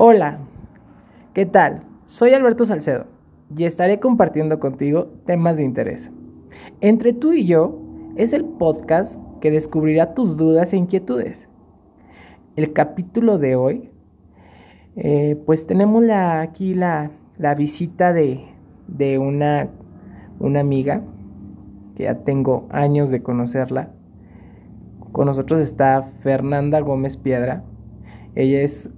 Hola, 0.00 0.38
¿qué 1.34 1.44
tal? 1.44 1.82
Soy 2.06 2.32
Alberto 2.32 2.64
Salcedo 2.64 3.06
y 3.56 3.64
estaré 3.64 3.98
compartiendo 3.98 4.60
contigo 4.60 5.08
temas 5.26 5.56
de 5.56 5.64
interés. 5.64 6.08
Entre 6.80 7.12
tú 7.12 7.32
y 7.32 7.46
yo 7.46 7.80
es 8.14 8.32
el 8.32 8.44
podcast 8.44 9.18
que 9.40 9.50
descubrirá 9.50 10.14
tus 10.14 10.36
dudas 10.36 10.72
e 10.72 10.76
inquietudes. 10.76 11.48
El 12.54 12.72
capítulo 12.72 13.38
de 13.38 13.56
hoy, 13.56 13.90
eh, 14.94 15.36
pues 15.44 15.66
tenemos 15.66 16.04
aquí 16.08 16.74
la, 16.74 17.10
visita 17.56 18.12
de, 18.12 18.38
una, 19.18 19.66
una 20.38 20.60
amiga 20.60 21.02
que 21.96 22.04
ya 22.04 22.18
tengo 22.18 22.68
años 22.70 23.10
de 23.10 23.24
conocerla. 23.24 23.90
Con 25.10 25.26
nosotros 25.26 25.60
está 25.60 26.02
Fernanda 26.22 26.78
Gómez 26.82 27.16
Piedra. 27.16 27.64
Ella 28.36 28.60
es 28.60 28.88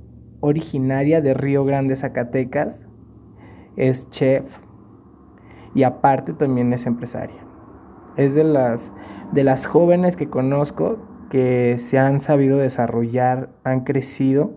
originaria 0.41 1.20
de 1.20 1.34
Río 1.34 1.65
Grande, 1.65 1.96
Zacatecas. 1.96 2.83
Es 3.77 4.09
chef 4.10 4.45
y 5.74 5.84
aparte 5.84 6.32
también 6.32 6.73
es 6.73 6.87
empresaria. 6.87 7.41
Es 8.16 8.34
de 8.34 8.45
las, 8.45 8.91
de 9.32 9.45
las 9.45 9.66
jóvenes 9.66 10.16
que 10.16 10.29
conozco 10.29 10.98
que 11.30 11.77
se 11.79 11.98
han 11.98 12.20
sabido 12.20 12.59
desarrollar, 12.59 13.51
han 13.62 13.84
crecido 13.84 14.51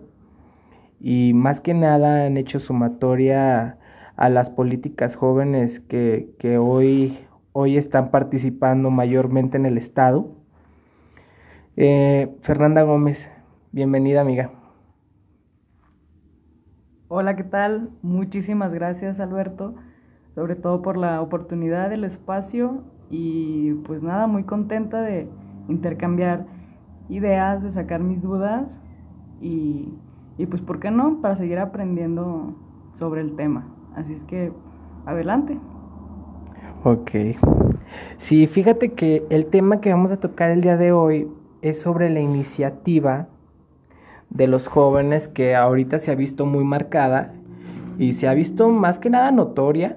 y 1.00 1.32
más 1.34 1.60
que 1.60 1.74
nada 1.74 2.26
han 2.26 2.36
hecho 2.36 2.58
sumatoria 2.58 3.78
a 4.16 4.28
las 4.28 4.50
políticas 4.50 5.16
jóvenes 5.16 5.80
que, 5.80 6.30
que 6.38 6.58
hoy, 6.58 7.18
hoy 7.52 7.76
están 7.76 8.10
participando 8.10 8.90
mayormente 8.90 9.56
en 9.56 9.66
el 9.66 9.78
Estado. 9.78 10.28
Eh, 11.76 12.34
Fernanda 12.42 12.82
Gómez, 12.82 13.28
bienvenida 13.72 14.20
amiga. 14.20 14.63
Hola, 17.16 17.36
¿qué 17.36 17.44
tal? 17.44 17.90
Muchísimas 18.02 18.72
gracias 18.72 19.20
Alberto, 19.20 19.76
sobre 20.34 20.56
todo 20.56 20.82
por 20.82 20.96
la 20.96 21.22
oportunidad, 21.22 21.92
el 21.92 22.02
espacio 22.02 22.82
y 23.08 23.72
pues 23.86 24.02
nada, 24.02 24.26
muy 24.26 24.42
contenta 24.42 25.00
de 25.00 25.28
intercambiar 25.68 26.44
ideas, 27.08 27.62
de 27.62 27.70
sacar 27.70 28.00
mis 28.00 28.20
dudas 28.20 28.80
y, 29.40 29.94
y 30.38 30.46
pues, 30.46 30.60
¿por 30.60 30.80
qué 30.80 30.90
no? 30.90 31.20
Para 31.20 31.36
seguir 31.36 31.60
aprendiendo 31.60 32.56
sobre 32.94 33.20
el 33.20 33.36
tema. 33.36 33.68
Así 33.94 34.14
es 34.14 34.22
que, 34.24 34.50
adelante. 35.06 35.56
Ok. 36.82 37.12
Sí, 38.18 38.48
fíjate 38.48 38.94
que 38.94 39.24
el 39.30 39.46
tema 39.46 39.80
que 39.80 39.90
vamos 39.90 40.10
a 40.10 40.16
tocar 40.16 40.50
el 40.50 40.62
día 40.62 40.76
de 40.76 40.90
hoy 40.90 41.28
es 41.62 41.80
sobre 41.80 42.10
la 42.10 42.18
iniciativa 42.18 43.28
de 44.34 44.48
los 44.48 44.66
jóvenes 44.66 45.28
que 45.28 45.54
ahorita 45.54 45.98
se 45.98 46.10
ha 46.10 46.14
visto 46.14 46.44
muy 46.44 46.64
marcada 46.64 47.32
y 47.98 48.12
se 48.14 48.28
ha 48.28 48.34
visto 48.34 48.68
más 48.68 48.98
que 48.98 49.08
nada 49.08 49.30
notoria 49.30 49.96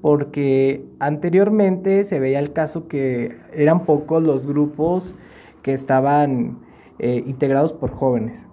porque 0.00 0.84
anteriormente 0.98 2.04
se 2.04 2.18
veía 2.18 2.40
el 2.40 2.52
caso 2.52 2.88
que 2.88 3.36
eran 3.54 3.84
pocos 3.84 4.22
los 4.22 4.44
grupos 4.44 5.16
que 5.62 5.74
estaban 5.74 6.58
eh, 6.98 7.22
integrados 7.26 7.72
por 7.72 7.90
jóvenes. 7.92 8.44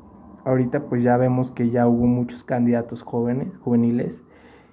Ahorita 0.46 0.82
pues 0.82 1.04
ya 1.04 1.18
vemos 1.18 1.52
que 1.52 1.72
ya 1.72 1.88
hubo 1.88 2.06
muchos 2.06 2.44
candidatos 2.44 3.02
jóvenes, 3.02 3.48
juveniles, 3.62 4.22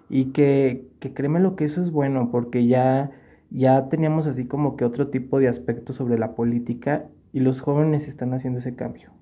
y 0.08 0.32
que, 0.32 0.86
que 1.00 1.14
créeme 1.14 1.40
lo 1.40 1.56
que 1.56 1.64
eso 1.64 1.80
es 1.80 1.90
bueno, 1.90 2.30
porque 2.30 2.66
ya, 2.66 3.10
ya 3.50 3.88
teníamos 3.88 4.26
así 4.26 4.46
como 4.46 4.76
que 4.76 4.84
otro 4.84 5.08
tipo 5.08 5.38
de 5.38 5.48
aspectos 5.48 5.96
sobre 5.96 6.18
la 6.18 6.34
política 6.34 7.06
y 7.32 7.40
los 7.40 7.62
jóvenes 7.62 8.06
están 8.06 8.34
haciendo 8.34 8.58
ese 8.60 8.76
cambio. 8.76 9.15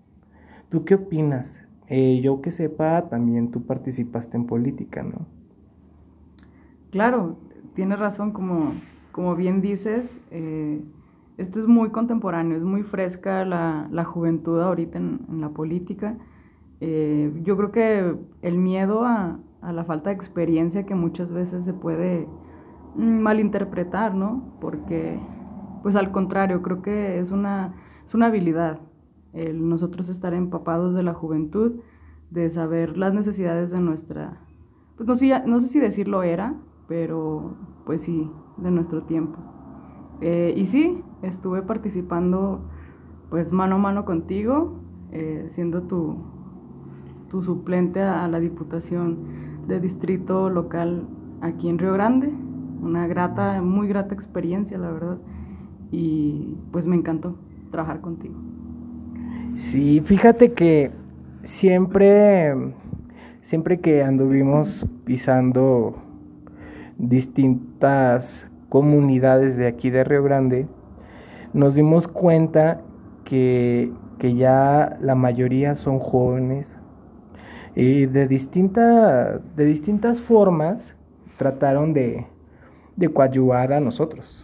¿Tú 0.74 0.84
qué 0.84 0.96
opinas? 0.96 1.56
Eh, 1.86 2.20
yo 2.20 2.42
que 2.42 2.50
sepa, 2.50 3.08
también 3.08 3.52
tú 3.52 3.64
participaste 3.64 4.36
en 4.36 4.46
política, 4.46 5.04
¿no? 5.04 5.24
Claro, 6.90 7.38
tienes 7.76 8.00
razón, 8.00 8.32
como, 8.32 8.72
como 9.12 9.36
bien 9.36 9.60
dices, 9.60 10.20
eh, 10.32 10.82
esto 11.38 11.60
es 11.60 11.68
muy 11.68 11.90
contemporáneo, 11.90 12.56
es 12.56 12.64
muy 12.64 12.82
fresca 12.82 13.44
la, 13.44 13.86
la 13.92 14.02
juventud 14.02 14.60
ahorita 14.60 14.98
en, 14.98 15.20
la 15.40 15.50
política. 15.50 16.18
Eh, 16.80 17.32
yo 17.44 17.56
creo 17.56 17.70
que 17.70 18.16
el 18.42 18.58
miedo 18.58 19.04
a, 19.04 19.38
a, 19.62 19.72
la 19.72 19.84
falta 19.84 20.10
de 20.10 20.16
experiencia 20.16 20.86
que 20.86 20.96
muchas 20.96 21.30
veces 21.30 21.64
se 21.64 21.72
puede 21.72 22.26
mm, 22.96 23.20
malinterpretar, 23.20 24.12
¿no? 24.12 24.42
Porque, 24.60 25.20
pues 25.84 25.94
al 25.94 26.10
contrario, 26.10 26.62
creo 26.62 26.82
que 26.82 27.20
es 27.20 27.30
una, 27.30 27.76
es 28.08 28.12
una 28.12 28.26
habilidad 28.26 28.80
el 29.34 29.68
nosotros 29.68 30.08
estar 30.08 30.32
empapados 30.32 30.94
de 30.94 31.02
la 31.02 31.14
juventud, 31.14 31.72
de 32.30 32.50
saber 32.50 32.96
las 32.96 33.12
necesidades 33.14 33.70
de 33.70 33.80
nuestra, 33.80 34.40
pues 34.96 35.06
no 35.08 35.16
sé, 35.16 35.42
no 35.46 35.60
sé 35.60 35.68
si 35.68 35.80
decirlo 35.80 36.22
era, 36.22 36.54
pero 36.88 37.56
pues 37.84 38.02
sí, 38.02 38.30
de 38.56 38.70
nuestro 38.70 39.02
tiempo. 39.02 39.38
Eh, 40.20 40.54
y 40.56 40.66
sí, 40.66 41.02
estuve 41.22 41.62
participando 41.62 42.60
pues 43.30 43.52
mano 43.52 43.76
a 43.76 43.78
mano 43.78 44.04
contigo, 44.04 44.80
eh, 45.12 45.48
siendo 45.52 45.82
tu, 45.82 46.16
tu 47.30 47.42
suplente 47.42 48.00
a, 48.00 48.28
la 48.28 48.38
Diputación 48.38 49.66
de 49.66 49.80
Distrito 49.80 50.50
Local 50.50 51.08
aquí 51.40 51.68
en 51.68 51.78
Río 51.78 51.92
Grande. 51.92 52.32
Una 52.80 53.06
grata, 53.06 53.60
muy 53.62 53.88
grata 53.88 54.14
experiencia, 54.14 54.78
la 54.78 54.90
verdad. 54.90 55.18
Y 55.90 56.56
pues 56.70 56.86
me 56.86 56.96
encantó 56.96 57.36
trabajar 57.70 58.00
contigo. 58.00 58.34
Sí, 59.56 60.00
fíjate 60.00 60.52
que 60.52 60.90
siempre, 61.44 62.54
siempre 63.42 63.78
que 63.78 64.02
anduvimos 64.02 64.84
pisando 65.04 65.96
distintas 66.98 68.46
comunidades 68.68 69.56
de 69.56 69.68
aquí 69.68 69.90
de 69.90 70.02
Río 70.02 70.24
Grande, 70.24 70.66
nos 71.52 71.76
dimos 71.76 72.08
cuenta 72.08 72.80
que, 73.24 73.92
que 74.18 74.34
ya 74.34 74.96
la 75.00 75.14
mayoría 75.14 75.76
son 75.76 76.00
jóvenes 76.00 76.76
y 77.76 78.06
de, 78.06 78.26
distinta, 78.26 79.38
de 79.38 79.64
distintas 79.64 80.20
formas 80.20 80.96
trataron 81.36 81.92
de, 81.92 82.26
de 82.96 83.08
coadyuvar 83.08 83.72
a 83.72 83.80
nosotros 83.80 84.43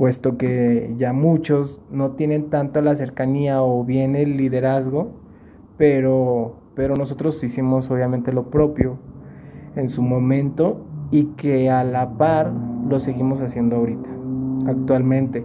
puesto 0.00 0.38
que 0.38 0.94
ya 0.96 1.12
muchos 1.12 1.78
no 1.90 2.12
tienen 2.12 2.48
tanto 2.48 2.80
la 2.80 2.96
cercanía 2.96 3.62
o 3.62 3.84
bien 3.84 4.16
el 4.16 4.38
liderazgo, 4.38 5.10
pero, 5.76 6.56
pero 6.74 6.96
nosotros 6.96 7.44
hicimos 7.44 7.90
obviamente 7.90 8.32
lo 8.32 8.44
propio 8.44 8.96
en 9.76 9.90
su 9.90 10.00
momento 10.00 10.80
y 11.10 11.24
que 11.36 11.68
a 11.68 11.84
la 11.84 12.16
par 12.16 12.50
lo 12.88 12.98
seguimos 12.98 13.42
haciendo 13.42 13.76
ahorita, 13.76 14.08
actualmente. 14.68 15.44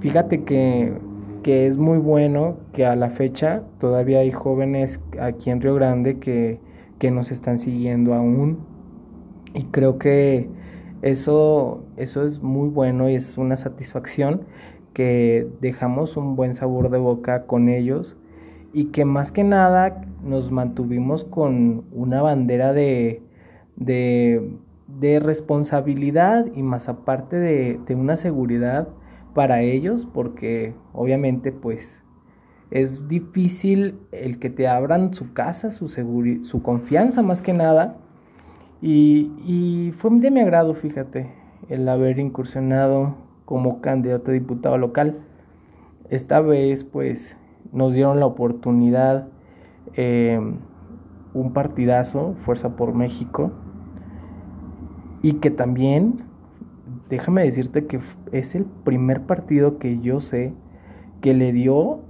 Fíjate 0.00 0.44
que, 0.44 0.94
que 1.42 1.66
es 1.66 1.76
muy 1.76 1.98
bueno 1.98 2.56
que 2.72 2.86
a 2.86 2.96
la 2.96 3.10
fecha 3.10 3.64
todavía 3.80 4.20
hay 4.20 4.30
jóvenes 4.30 4.98
aquí 5.20 5.50
en 5.50 5.60
Río 5.60 5.74
Grande 5.74 6.20
que, 6.20 6.58
que 6.98 7.10
nos 7.10 7.30
están 7.30 7.58
siguiendo 7.58 8.14
aún 8.14 8.60
y 9.52 9.64
creo 9.64 9.98
que 9.98 10.48
eso, 11.04 11.84
eso 11.98 12.24
es 12.24 12.42
muy 12.42 12.70
bueno 12.70 13.10
y 13.10 13.14
es 13.14 13.36
una 13.36 13.58
satisfacción 13.58 14.46
que 14.94 15.46
dejamos 15.60 16.16
un 16.16 16.34
buen 16.34 16.54
sabor 16.54 16.88
de 16.88 16.96
boca 16.96 17.46
con 17.46 17.68
ellos 17.68 18.16
y 18.72 18.86
que 18.86 19.04
más 19.04 19.30
que 19.30 19.44
nada 19.44 20.06
nos 20.22 20.50
mantuvimos 20.50 21.24
con 21.26 21.84
una 21.92 22.22
bandera 22.22 22.72
de, 22.72 23.20
de, 23.76 24.50
de 24.86 25.20
responsabilidad 25.20 26.46
y 26.54 26.62
más 26.62 26.88
aparte 26.88 27.36
de, 27.36 27.78
de, 27.86 27.94
una 27.94 28.16
seguridad 28.16 28.88
para 29.34 29.60
ellos 29.60 30.08
porque 30.10 30.72
obviamente 30.94 31.52
pues 31.52 32.00
es 32.70 33.08
difícil 33.08 33.98
el 34.10 34.38
que 34.38 34.48
te 34.48 34.68
abran 34.68 35.12
su 35.12 35.34
casa, 35.34 35.70
su, 35.70 35.88
su 35.88 36.62
confianza 36.62 37.20
más 37.20 37.42
que 37.42 37.52
nada 37.52 37.98
y, 38.86 39.92
fue 39.96 40.10
de 40.18 40.30
mi 40.30 40.40
agrado, 40.40 40.74
fíjate, 40.74 41.30
el 41.70 41.88
haber 41.88 42.18
incursionado 42.18 43.14
como 43.46 43.80
candidato 43.80 44.30
a 44.30 44.34
diputado 44.34 44.76
local. 44.76 45.20
Esta 46.10 46.40
vez, 46.40 46.84
pues, 46.84 47.34
nos 47.72 47.94
dieron 47.94 48.20
la 48.20 48.26
oportunidad 48.26 49.28
eh, 49.94 50.38
un 51.32 51.52
partidazo, 51.54 52.34
Fuerza 52.44 52.76
por 52.76 52.92
México, 52.92 53.52
y 55.22 55.34
que 55.34 55.50
también, 55.50 56.24
déjame 57.08 57.42
decirte 57.42 57.86
que 57.86 58.00
es 58.32 58.54
el 58.54 58.66
primer 58.66 59.22
partido 59.22 59.78
que 59.78 60.00
yo 60.00 60.20
sé 60.20 60.52
que 61.22 61.32
le 61.32 61.52
dio 61.52 62.00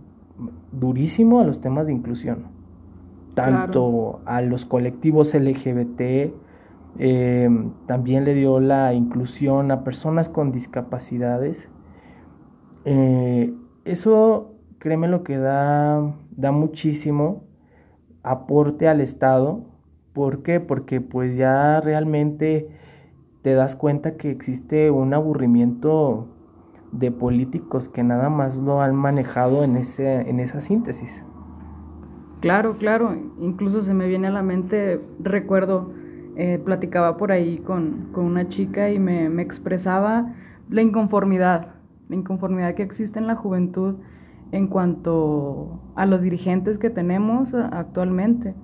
durísimo 0.72 1.38
a 1.38 1.44
los 1.44 1.60
temas 1.60 1.86
de 1.86 1.92
inclusión, 1.92 2.46
tanto 3.36 4.18
a 4.24 4.40
los 4.42 4.66
colectivos 4.66 5.34
LGBT, 5.34 6.34
eh, 6.98 7.48
también 7.86 8.24
le 8.24 8.34
dio 8.34 8.60
la 8.60 8.94
inclusión 8.94 9.70
a 9.70 9.84
personas 9.84 10.28
con 10.28 10.52
discapacidades. 10.52 11.68
Eh, 12.84 13.52
eso, 13.84 14.54
créeme 14.78 15.08
lo 15.08 15.24
que 15.24 15.38
da, 15.38 16.14
da 16.30 16.52
muchísimo 16.52 17.44
aporte 18.22 18.88
al 18.88 19.00
Estado. 19.00 19.64
¿Por 20.12 20.42
qué? 20.42 20.60
Porque 20.60 21.00
pues 21.00 21.36
ya 21.36 21.80
realmente 21.80 22.68
te 23.42 23.54
das 23.54 23.76
cuenta 23.76 24.16
que 24.16 24.30
existe 24.30 24.90
un 24.90 25.12
aburrimiento 25.12 26.28
de 26.92 27.10
políticos 27.10 27.88
que 27.88 28.02
nada 28.02 28.30
más 28.30 28.56
lo 28.56 28.80
han 28.80 28.94
manejado 28.94 29.64
en, 29.64 29.76
ese, 29.76 30.28
en 30.28 30.38
esa 30.40 30.60
síntesis. 30.60 31.20
Claro, 32.40 32.76
claro, 32.76 33.16
incluso 33.40 33.82
se 33.82 33.94
me 33.94 34.06
viene 34.06 34.28
a 34.28 34.30
la 34.30 34.42
mente, 34.42 35.00
recuerdo, 35.18 35.92
eh, 36.36 36.60
platicaba 36.64 37.16
por 37.16 37.32
ahí 37.32 37.58
con, 37.58 38.08
una 38.14 38.48
chica 38.48 38.90
y 38.90 38.98
me, 38.98 39.26
expresaba 39.40 40.34
la 40.68 40.82
inconformidad, 40.82 41.68
la 42.08 42.16
inconformidad 42.16 42.74
que 42.74 42.82
existe 42.82 43.18
en 43.18 43.26
la 43.26 43.36
juventud 43.36 43.96
en 44.52 44.68
cuanto 44.68 45.80
a 45.96 46.06
los 46.06 46.22
dirigentes 46.22 46.78
que 46.78 46.90
tenemos 46.90 47.54
actualmente. 47.54 48.54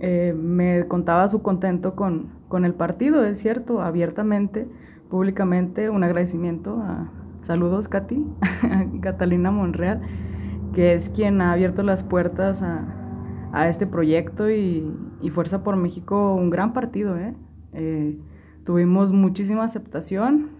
Eh, 0.00 0.34
me 0.36 0.86
contaba 0.86 1.28
su 1.28 1.42
contento 1.42 1.94
con, 1.94 2.28
con 2.48 2.64
el 2.64 2.74
partido, 2.74 3.24
es 3.24 3.38
cierto, 3.38 3.80
abiertamente, 3.80 4.68
públicamente, 5.08 5.88
un 5.88 6.04
agradecimiento 6.04 6.80
a, 6.82 7.10
Saludos, 7.46 7.86
Katy, 7.86 8.26
Catalina 9.02 9.52
Monreal, 9.52 10.00
que 10.74 10.94
es 10.94 11.08
quien 11.10 11.40
ha 11.40 11.52
abierto 11.52 11.84
las 11.84 12.02
puertas 12.02 12.60
a, 12.60 12.95
este 13.64 13.86
proyecto 13.86 14.50
y, 14.50 14.92
Fuerza 15.34 15.62
por 15.62 15.76
México, 15.76 16.34
un 16.34 16.50
gran 16.50 16.72
partido. 16.72 17.16
¿eh? 17.16 17.34
¿eh? 17.72 18.18
tuvimos 18.64 19.12
muchísima 19.12 19.64
aceptación. 19.64 20.50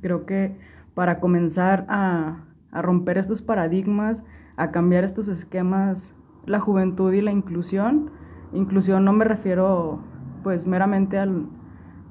Creo 0.00 0.26
que 0.26 0.56
para 0.94 1.20
comenzar 1.20 1.86
a, 1.88 2.44
romper 2.72 3.18
estos 3.18 3.42
paradigmas, 3.42 4.22
a 4.56 4.70
cambiar 4.70 5.04
estos 5.04 5.28
esquemas, 5.28 6.12
la 6.46 6.58
juventud 6.58 7.12
y 7.12 7.20
la 7.20 7.30
inclusión, 7.30 8.10
inclusión 8.52 9.04
no 9.04 9.12
me 9.12 9.24
refiero 9.24 10.00
pues 10.42 10.66
meramente 10.66 11.18
al 11.18 11.46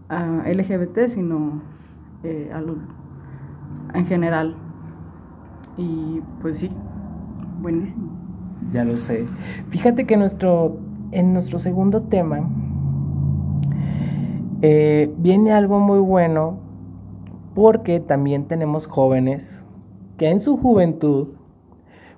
a 0.09 0.43
LGBT, 0.47 1.09
sino 1.09 1.61
eh, 2.23 2.51
al 2.53 2.77
en 3.93 4.05
general. 4.05 4.55
Y 5.77 6.21
pues 6.41 6.59
sí, 6.59 6.69
buenísimo. 7.61 8.22
Ya 8.71 8.83
lo 8.83 8.97
sé. 8.97 9.25
Fíjate 9.69 10.05
que 10.05 10.17
nuestro, 10.17 10.77
en 11.11 11.33
nuestro 11.33 11.59
segundo 11.59 12.01
tema 12.03 12.49
eh, 14.61 15.11
viene 15.17 15.51
algo 15.51 15.79
muy 15.79 15.99
bueno 15.99 16.57
porque 17.53 17.99
también 17.99 18.45
tenemos 18.45 18.87
jóvenes 18.87 19.61
que 20.17 20.29
en 20.29 20.41
su 20.41 20.57
juventud 20.57 21.29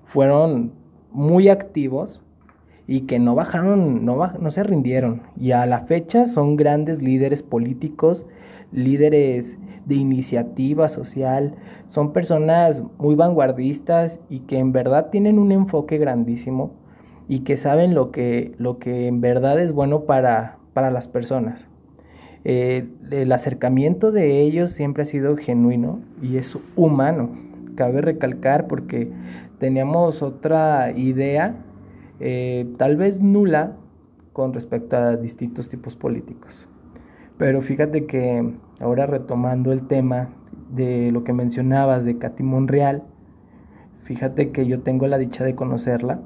fueron 0.06 0.72
muy 1.12 1.50
activos 1.50 2.22
y 2.88 3.02
que 3.02 3.20
no 3.20 3.36
bajaron, 3.36 4.06
no, 4.06 4.28
no 4.40 4.52
se 4.52 4.64
rindieron. 4.64 5.24
Y 5.38 5.52
a 5.52 5.66
la 5.66 5.82
fecha 5.82 6.28
son 6.28 6.56
grandes 6.56 7.02
líderes 7.02 7.42
políticos, 7.42 8.26
líderes 8.72 9.58
de 9.86 9.96
iniciativa 9.96 10.90
social, 10.90 11.56
son 11.88 12.12
personas 12.14 12.82
muy 12.98 13.16
vanguardistas 13.16 14.20
y 14.30 14.40
que 14.42 14.58
en 14.58 14.72
verdad 14.72 15.10
tienen 15.12 15.40
un 15.40 15.52
enfoque 15.52 15.98
grandísimo 15.98 16.72
y 17.28 17.40
que 17.40 17.58
saben 17.58 17.94
lo 17.94 18.12
que, 18.12 18.54
lo 18.58 18.80
que 18.80 19.08
en 19.08 19.22
verdad 19.22 19.60
es 19.60 19.72
bueno 19.72 20.02
para, 20.02 20.58
para 20.74 20.92
las 20.92 21.08
personas. 21.08 21.66
Eh, 22.44 22.88
el 23.10 23.32
acercamiento 23.32 24.12
de 24.12 24.42
ellos 24.42 24.72
siempre 24.72 25.04
ha 25.04 25.06
sido 25.08 25.36
genuino 25.36 26.02
y 26.22 26.38
es 26.38 26.58
humano. 26.76 27.32
Cabe 27.76 28.02
recalcar 28.02 28.68
porque 28.68 29.12
teníamos 29.60 30.22
otra 30.22 30.92
idea, 30.92 31.56
eh, 32.20 32.68
tal 32.78 32.98
vez 32.98 33.20
nula, 33.20 33.78
con 34.32 34.54
respecto 34.54 34.98
a 34.98 35.16
distintos 35.16 35.70
tipos 35.70 35.96
políticos. 35.96 36.68
Pero 37.38 37.62
fíjate 37.62 38.06
que 38.06 38.54
ahora 38.80 39.06
retomando 39.06 39.72
el 39.72 39.88
tema 39.88 40.30
de 40.70 41.12
lo 41.12 41.24
que 41.24 41.34
mencionabas 41.34 42.06
de 42.06 42.18
Katy 42.18 42.44
Monreal, 42.44 43.04
fíjate 44.04 44.52
que 44.52 44.66
yo 44.68 44.82
tengo 44.82 45.08
la 45.08 45.18
dicha 45.18 45.44
de 45.44 45.56
conocerla. 45.56 46.20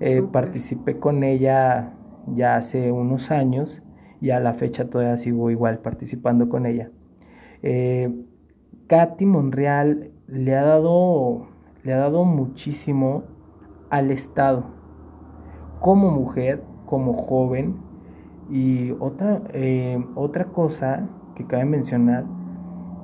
Eh, 0.00 0.22
participé 0.32 0.98
con 0.98 1.24
ella 1.24 1.94
ya 2.34 2.56
hace 2.56 2.92
unos 2.92 3.30
años 3.30 3.82
y 4.20 4.30
a 4.30 4.40
la 4.40 4.54
fecha 4.54 4.88
todavía 4.88 5.16
sigo 5.16 5.50
igual 5.50 5.78
participando 5.78 6.48
con 6.48 6.66
ella. 6.66 6.90
Eh, 7.62 8.14
Katy 8.86 9.26
Monreal 9.26 10.10
le 10.28 10.56
ha 10.56 10.62
dado 10.62 11.48
le 11.84 11.92
ha 11.92 11.98
dado 11.98 12.24
muchísimo 12.24 13.24
al 13.90 14.10
Estado 14.10 14.64
como 15.80 16.10
mujer, 16.10 16.62
como 16.86 17.14
joven 17.14 17.76
y 18.50 18.90
otra, 18.98 19.42
eh, 19.52 20.04
otra 20.14 20.46
cosa 20.46 21.08
que 21.38 21.44
cabe 21.44 21.64
mencionar 21.64 22.24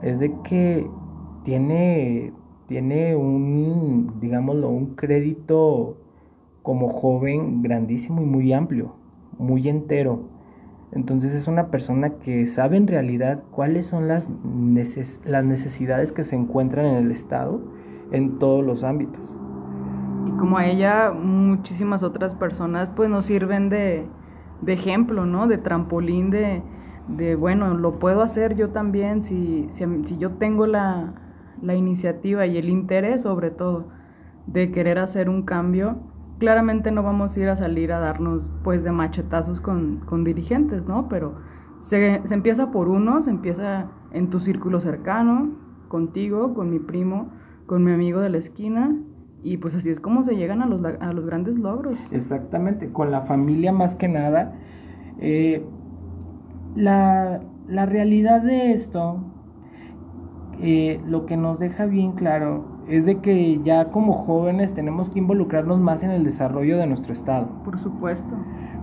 es 0.03 0.19
de 0.19 0.35
que 0.43 0.87
tiene, 1.45 2.33
tiene 2.69 3.17
un, 3.17 4.19
digámoslo, 4.21 4.69
un 4.69 4.97
crédito 4.97 5.97
como 6.63 6.89
joven 6.89 7.63
grandísimo 7.63 8.21
y 8.21 8.27
muy 8.27 8.53
amplio, 8.53 8.97
muy 9.39 9.69
entero. 9.69 10.25
Entonces 10.93 11.33
es 11.33 11.49
una 11.49 11.69
persona 11.69 12.11
que 12.19 12.47
sabe 12.47 12.77
en 12.77 12.87
realidad 12.87 13.43
cuáles 13.51 13.87
son 13.87 14.09
las, 14.09 14.29
las 15.25 15.45
necesidades 15.45 16.13
que 16.13 16.25
se 16.25 16.37
encuentran 16.37 16.87
en 16.87 17.07
el 17.07 17.11
Estado 17.11 17.61
en 18.13 18.39
todos 18.39 18.65
los 18.65 18.85
ámbitos. 18.85 19.35
Y 20.27 20.31
como 20.39 20.59
a 20.59 20.67
ella, 20.67 21.13
muchísimas 21.13 22.03
otras 22.03 22.35
personas 22.35 22.91
pues 22.91 23.09
nos 23.09 23.27
sirven 23.27 23.71
de, 23.71 24.07
de 24.61 24.73
ejemplo, 24.73 25.27
¿no? 25.27 25.47
De 25.47 25.59
trampolín, 25.59 26.31
de, 26.31 26.63
de, 27.09 27.35
bueno, 27.35 27.75
lo 27.75 27.99
puedo 27.99 28.23
hacer 28.23 28.57
yo 28.57 28.71
también 28.71 29.25
si, 29.25 29.69
si, 29.73 30.17
yo 30.19 30.33
tengo 30.33 30.67
la, 30.67 31.15
la, 31.63 31.75
iniciativa 31.75 32.47
y 32.47 32.57
el 32.57 32.69
interés 32.69 33.23
sobre 33.23 33.51
todo 33.51 33.89
de 34.47 34.71
querer 34.71 34.99
hacer 34.99 35.29
un 35.29 35.43
cambio, 35.43 35.97
claramente 36.39 36.91
no 36.91 37.03
vamos 37.03 37.37
a 37.37 37.41
ir 37.41 37.49
a 37.49 37.57
salir 37.57 37.93
a 37.93 38.01
darnos 38.01 38.51
pues 38.63 38.83
de 38.83 38.93
machetazos 38.93 39.61
con, 39.61 40.01
con 40.07 40.25
dirigentes, 40.25 40.85
¿no? 40.87 41.09
Pero 41.09 41.35
se, 41.81 42.21
se, 42.25 42.35
empieza 42.35 42.71
por 42.71 42.89
uno, 42.89 43.23
se 43.23 43.31
empieza 43.31 43.87
en 44.13 44.31
tu 44.31 44.41
círculo 44.41 44.81
cercano, 44.81 45.53
contigo, 45.89 46.55
con 46.55 46.71
mi 46.71 46.79
primo, 46.79 47.29
con 47.67 47.85
mi 47.85 47.93
amigo 47.93 48.21
de 48.21 48.31
la 48.31 48.39
esquina, 48.39 48.97
y 49.45 49.59
pues 49.59 49.75
así 49.75 49.91
es 49.91 50.01
como 50.01 50.25
se 50.25 50.37
llegan 50.37 50.63
a 50.63 50.67
los, 50.67 50.83
a 50.85 51.13
los 51.13 51.27
grandes 51.27 51.59
logros. 51.59 51.99
Exactamente, 52.11 52.91
con 52.91 53.11
la 53.11 53.23
familia 53.23 53.73
más 53.73 53.95
que 53.95 54.09
nada. 54.09 54.55
Eh, 55.21 55.63
la, 56.75 57.41
realidad 57.69 58.43
de 58.43 58.73
esto, 58.73 59.21
eh, 60.61 61.01
lo 61.07 61.27
que 61.27 61.37
nos 61.37 61.59
deja 61.59 61.87
bien 61.87 62.13
claro 62.13 62.65
es 62.89 63.07
de 63.07 63.21
que 63.21 63.61
ya 63.63 63.91
como 63.91 64.13
jóvenes 64.13 64.75
tenemos 64.75 65.11
que 65.11 65.19
involucrarnos 65.19 65.81
más 65.81 66.03
en 66.03 66.11
el 66.11 66.25
desarrollo 66.25 66.77
de 66.79 66.87
nuestro 66.87 67.13
estado. 67.13 67.49
Por 67.65 67.79
supuesto. 67.79 68.35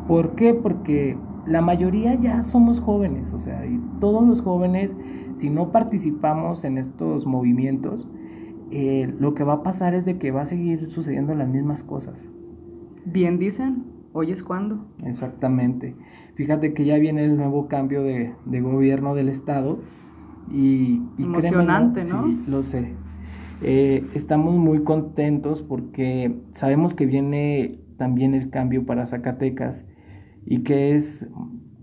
¿Por 0.07 0.35
qué? 0.35 0.53
Porque 0.53 1.17
la 1.45 1.61
mayoría 1.61 2.15
ya 2.15 2.43
somos 2.43 2.79
jóvenes, 2.79 3.31
o 3.33 3.39
sea, 3.39 3.65
y 3.65 3.79
todos 3.99 4.27
los 4.27 4.41
jóvenes, 4.41 4.95
si 5.35 5.49
no 5.49 5.71
participamos 5.71 6.63
en 6.63 6.77
estos 6.77 7.25
movimientos, 7.25 8.07
eh, 8.71 9.13
lo 9.19 9.33
que 9.33 9.43
va 9.43 9.53
a 9.53 9.63
pasar 9.63 9.93
es 9.93 10.05
de 10.05 10.17
que 10.17 10.31
va 10.31 10.41
a 10.41 10.45
seguir 10.45 10.89
sucediendo 10.89 11.35
las 11.35 11.47
mismas 11.47 11.83
cosas. 11.83 12.25
Bien 13.05 13.37
dicen, 13.37 13.83
hoy 14.13 14.31
es 14.31 14.43
cuando. 14.43 14.85
Exactamente. 15.03 15.95
Fíjate 16.35 16.73
que 16.73 16.85
ya 16.85 16.97
viene 16.97 17.25
el 17.25 17.37
nuevo 17.37 17.67
cambio 17.67 18.03
de, 18.03 18.33
gobierno 18.45 19.15
del 19.15 19.29
estado 19.29 19.79
y... 20.51 21.01
Emocionante, 21.17 22.03
¿no? 22.05 22.25
Sí, 22.25 22.43
lo 22.47 22.63
sé. 22.63 22.93
Eh, 23.61 24.07
estamos 24.15 24.55
muy 24.55 24.83
contentos 24.83 25.61
porque 25.61 26.35
sabemos 26.53 26.95
que 26.95 27.05
viene 27.05 27.79
también 27.97 28.33
el 28.33 28.49
cambio 28.49 28.85
para 28.85 29.05
Zacatecas 29.05 29.85
y 30.45 30.63
que 30.63 30.95
es 30.95 31.27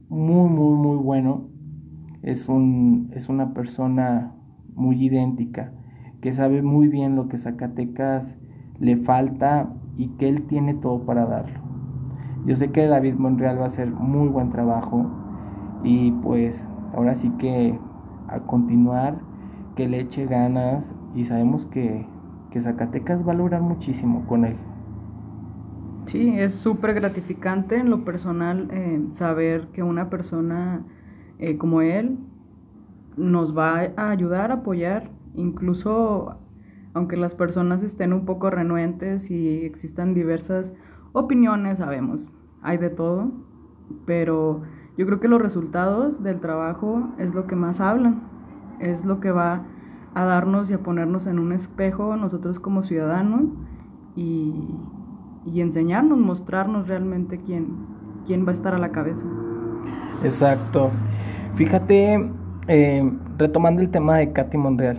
muy, 0.08 0.50
muy, 0.50 0.76
muy 0.76 0.96
bueno. 0.96 1.48
Es, 2.22 2.48
un, 2.48 3.10
es 3.14 3.28
una 3.28 3.54
persona 3.54 4.34
muy 4.74 5.04
idéntica 5.04 5.72
que 6.20 6.32
sabe 6.32 6.62
muy 6.62 6.88
bien 6.88 7.14
lo 7.14 7.28
que 7.28 7.38
Zacatecas 7.38 8.34
le 8.80 8.96
falta 8.96 9.72
y 9.96 10.08
que 10.16 10.28
él 10.28 10.46
tiene 10.46 10.74
todo 10.74 11.04
para 11.04 11.26
darlo. 11.26 11.67
Yo 12.46 12.56
sé 12.56 12.70
que 12.72 12.86
David 12.86 13.14
Monreal 13.14 13.58
va 13.60 13.64
a 13.64 13.68
hacer 13.68 13.88
muy 13.90 14.28
buen 14.28 14.50
trabajo 14.50 15.06
y 15.84 16.12
pues 16.12 16.64
ahora 16.94 17.14
sí 17.14 17.30
que 17.38 17.78
a 18.28 18.40
continuar, 18.40 19.18
que 19.76 19.88
le 19.88 20.00
eche 20.00 20.26
ganas 20.26 20.92
y 21.14 21.24
sabemos 21.26 21.66
que, 21.66 22.06
que 22.50 22.62
Zacatecas 22.62 23.26
va 23.26 23.32
a 23.32 23.36
lograr 23.36 23.62
muchísimo 23.62 24.26
con 24.26 24.44
él. 24.44 24.56
Sí, 26.06 26.38
es 26.40 26.58
súper 26.60 26.94
gratificante 26.94 27.76
en 27.76 27.90
lo 27.90 28.04
personal 28.04 28.68
eh, 28.72 29.08
saber 29.12 29.68
que 29.72 29.82
una 29.82 30.08
persona 30.08 30.86
eh, 31.38 31.58
como 31.58 31.82
él 31.82 32.18
nos 33.16 33.56
va 33.56 33.92
a 33.96 34.10
ayudar, 34.10 34.50
a 34.50 34.54
apoyar 34.56 35.10
incluso 35.34 36.40
aunque 36.94 37.16
las 37.16 37.34
personas 37.34 37.82
estén 37.82 38.12
un 38.12 38.24
poco 38.24 38.50
renuentes 38.50 39.30
y 39.30 39.64
existan 39.64 40.14
diversas 40.14 40.72
opiniones, 41.18 41.78
sabemos 41.78 42.28
hay 42.62 42.78
de 42.78 42.90
todo, 42.90 43.30
pero 44.04 44.62
yo 44.96 45.06
creo 45.06 45.20
que 45.20 45.28
los 45.28 45.40
resultados 45.40 46.22
del 46.22 46.40
trabajo 46.40 47.08
es 47.18 47.34
lo 47.34 47.46
que 47.46 47.56
más 47.56 47.80
hablan, 47.80 48.22
es 48.80 49.04
lo 49.04 49.20
que 49.20 49.30
va 49.30 49.62
a 50.14 50.24
darnos 50.24 50.70
y 50.70 50.74
a 50.74 50.78
ponernos 50.78 51.26
en 51.26 51.38
un 51.38 51.52
espejo 51.52 52.16
nosotros 52.16 52.58
como 52.58 52.82
ciudadanos 52.82 53.44
y, 54.16 54.52
y 55.46 55.60
enseñarnos, 55.60 56.18
mostrarnos 56.18 56.88
realmente 56.88 57.40
quién, 57.44 57.68
quién 58.26 58.44
va 58.44 58.50
a 58.50 58.54
estar 58.54 58.74
a 58.74 58.78
la 58.78 58.90
cabeza. 58.90 59.24
Exacto. 60.24 60.90
Fíjate, 61.54 62.30
eh, 62.66 63.12
retomando 63.36 63.80
el 63.80 63.90
tema 63.90 64.18
de 64.18 64.32
Katy 64.32 64.56
Monreal. 64.56 64.98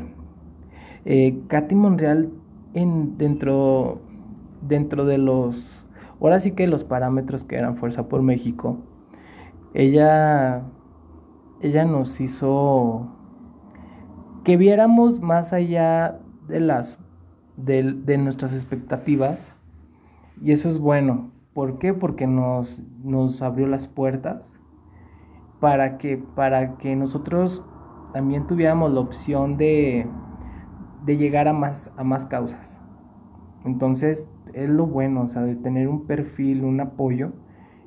Eh, 1.05 1.37
Katy 1.47 1.75
Monreal 1.75 2.29
en, 2.73 3.17
dentro, 3.17 3.99
dentro 4.61 5.05
de 5.05 5.17
los, 5.17 5.78
ahora 6.21 6.39
sí 6.39 6.51
que 6.51 6.67
los 6.67 6.83
parámetros 6.83 7.43
que 7.43 7.55
eran 7.57 7.77
Fuerza 7.77 8.07
por 8.07 8.21
México, 8.21 8.77
ella, 9.73 10.63
ella 11.61 11.85
nos 11.85 12.19
hizo 12.19 13.07
que 14.43 14.57
viéramos 14.57 15.19
más 15.21 15.53
allá 15.53 16.19
de 16.47 16.59
las 16.59 16.97
de, 17.57 17.83
de 17.93 18.17
nuestras 18.17 18.53
expectativas 18.53 19.53
y 20.41 20.51
eso 20.51 20.69
es 20.69 20.79
bueno. 20.79 21.31
¿Por 21.53 21.79
qué? 21.79 21.93
Porque 21.93 22.27
nos, 22.27 22.79
nos 23.03 23.41
abrió 23.41 23.67
las 23.67 23.87
puertas 23.87 24.57
para 25.59 25.97
que, 25.97 26.17
para 26.17 26.77
que 26.77 26.95
nosotros 26.95 27.63
también 28.13 28.47
tuviéramos 28.47 28.91
la 28.93 29.01
opción 29.01 29.57
de, 29.57 30.07
de 31.05 31.17
llegar 31.17 31.47
a 31.47 31.53
más, 31.53 31.91
a 31.97 32.03
más 32.03 32.25
causas. 32.25 32.78
Entonces, 33.65 34.27
es 34.53 34.69
lo 34.69 34.85
bueno, 34.87 35.23
o 35.23 35.29
sea, 35.29 35.43
de 35.43 35.55
tener 35.55 35.87
un 35.87 36.05
perfil, 36.05 36.63
un 36.63 36.79
apoyo, 36.79 37.33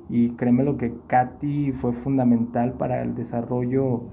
y 0.09 0.31
créeme 0.31 0.63
lo 0.63 0.77
que 0.77 0.93
Katy 1.07 1.71
fue 1.73 1.93
fundamental 1.93 2.73
para 2.73 3.01
el 3.01 3.15
desarrollo 3.15 4.03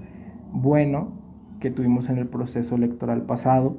bueno 0.51 1.13
que 1.59 1.69
tuvimos 1.69 2.09
en 2.09 2.17
el 2.17 2.27
proceso 2.27 2.75
electoral 2.75 3.23
pasado. 3.23 3.77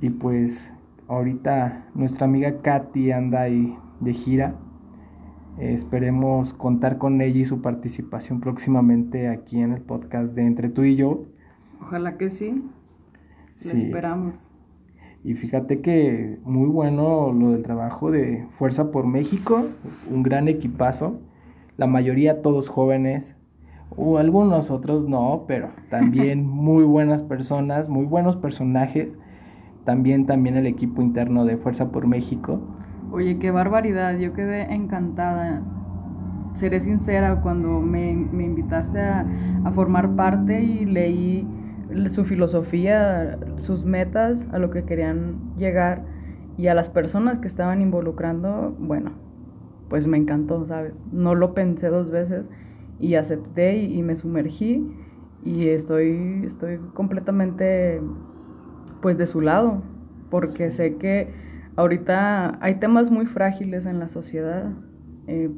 Y 0.00 0.10
pues 0.10 0.70
ahorita 1.08 1.86
nuestra 1.94 2.26
amiga 2.26 2.62
Katy 2.62 3.10
anda 3.12 3.42
ahí 3.42 3.76
de 4.00 4.14
gira 4.14 4.54
esperemos 5.58 6.52
contar 6.52 6.98
con 6.98 7.20
ella 7.20 7.40
y 7.40 7.44
su 7.44 7.62
participación 7.62 8.40
próximamente 8.40 9.28
aquí 9.28 9.60
en 9.60 9.72
el 9.72 9.80
podcast 9.80 10.34
de 10.34 10.46
Entre 10.46 10.68
tú 10.68 10.82
y 10.82 10.96
yo. 10.96 11.26
Ojalá 11.80 12.16
que 12.16 12.30
sí. 12.30 12.62
sí. 13.54 13.84
esperamos. 13.84 14.34
Y 15.24 15.34
fíjate 15.34 15.80
que 15.80 16.38
muy 16.44 16.68
bueno 16.68 17.32
lo 17.32 17.52
del 17.52 17.62
trabajo 17.62 18.10
de 18.10 18.46
Fuerza 18.58 18.90
por 18.90 19.06
México, 19.06 19.64
un 20.10 20.22
gran 20.22 20.48
equipazo, 20.48 21.18
la 21.76 21.86
mayoría 21.86 22.42
todos 22.42 22.68
jóvenes, 22.68 23.34
o 23.96 24.18
algunos 24.18 24.70
otros 24.70 25.08
no, 25.08 25.44
pero 25.48 25.70
también 25.88 26.46
muy 26.48 26.84
buenas 26.84 27.22
personas, 27.22 27.88
muy 27.88 28.04
buenos 28.04 28.36
personajes, 28.36 29.18
también 29.84 30.26
también 30.26 30.56
el 30.56 30.66
equipo 30.66 31.02
interno 31.02 31.44
de 31.44 31.56
Fuerza 31.56 31.90
por 31.90 32.06
México 32.06 32.60
Oye, 33.14 33.38
qué 33.38 33.52
barbaridad, 33.52 34.18
yo 34.18 34.32
quedé 34.32 34.74
encantada. 34.74 35.62
Seré 36.54 36.80
sincera, 36.80 37.40
cuando 37.42 37.80
me, 37.80 38.10
invitaste 38.10 39.00
a, 39.00 39.24
formar 39.72 40.16
parte 40.16 40.60
y 40.60 40.84
leí 40.84 41.46
su 42.10 42.24
filosofía, 42.24 43.38
sus 43.58 43.84
metas, 43.84 44.44
a 44.52 44.58
lo 44.58 44.70
que 44.70 44.84
querían 44.84 45.54
llegar 45.56 46.04
y 46.56 46.68
a 46.68 46.74
las 46.74 46.88
personas 46.88 47.38
que 47.38 47.48
estaban 47.48 47.80
involucrando, 47.80 48.74
bueno, 48.78 49.12
pues 49.88 50.06
me 50.06 50.16
encantó, 50.16 50.66
¿sabes? 50.66 50.94
No 51.12 51.34
lo 51.34 51.54
pensé 51.54 51.88
dos 51.88 52.10
veces 52.10 52.44
y 53.00 53.14
acepté 53.14 53.76
y, 53.76 53.98
y 53.98 54.02
me 54.02 54.16
sumergí 54.16 54.86
y 55.44 55.68
estoy, 55.68 56.44
estoy 56.46 56.78
completamente 56.94 58.00
pues 59.02 59.18
de 59.18 59.26
su 59.26 59.40
lado, 59.40 59.82
porque 60.30 60.70
sé 60.70 60.96
que 60.96 61.44
Ahorita 61.76 62.58
hay 62.62 62.76
temas 62.76 63.10
muy 63.10 63.26
frágiles 63.26 63.84
en 63.84 63.98
la 63.98 64.08
sociedad, 64.08 64.72
eh, 65.26 65.50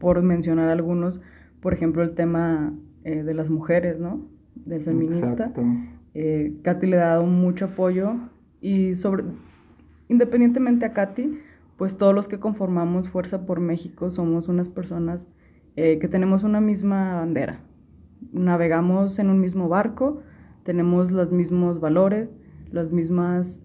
por 0.00 0.20
mencionar 0.22 0.68
algunos, 0.68 1.20
por 1.60 1.74
ejemplo 1.74 2.02
el 2.02 2.14
tema 2.16 2.72
eh, 3.04 3.22
de 3.22 3.34
las 3.34 3.50
mujeres, 3.50 4.00
¿no? 4.00 4.26
Del 4.70 4.84
feminista. 4.84 5.52
Eh, 6.14 6.54
Katy 6.62 6.86
le 6.86 6.98
ha 6.98 7.08
dado 7.08 7.26
mucho 7.26 7.66
apoyo 7.66 8.14
y 8.60 8.94
sobre, 8.94 9.24
independientemente 10.08 10.86
a 10.86 10.92
Katy, 10.92 11.38
pues 11.76 11.96
todos 11.96 12.14
los 12.14 12.28
que 12.28 12.38
conformamos 12.38 13.10
Fuerza 13.10 13.46
por 13.46 13.60
México 13.60 14.10
somos 14.10 14.48
unas 14.48 14.68
personas 14.68 15.20
que 15.76 16.08
tenemos 16.08 16.44
una 16.44 16.60
misma 16.60 17.14
bandera. 17.14 17.60
Navegamos 18.32 19.18
en 19.18 19.30
un 19.30 19.40
mismo 19.40 19.68
barco, 19.70 20.20
tenemos 20.62 21.10
los 21.10 21.32
mismos 21.32 21.80
valores, 21.80 22.28
las 22.70 22.92
mismas 22.92 23.60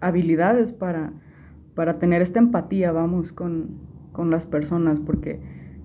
habilidades 0.00 0.72
para, 0.72 1.12
para 1.74 1.98
tener 1.98 2.22
esta 2.22 2.38
empatía, 2.38 2.90
vamos, 2.90 3.32
con, 3.32 3.76
con 4.12 4.30
las 4.30 4.46
personas, 4.46 4.98
porque 4.98 5.40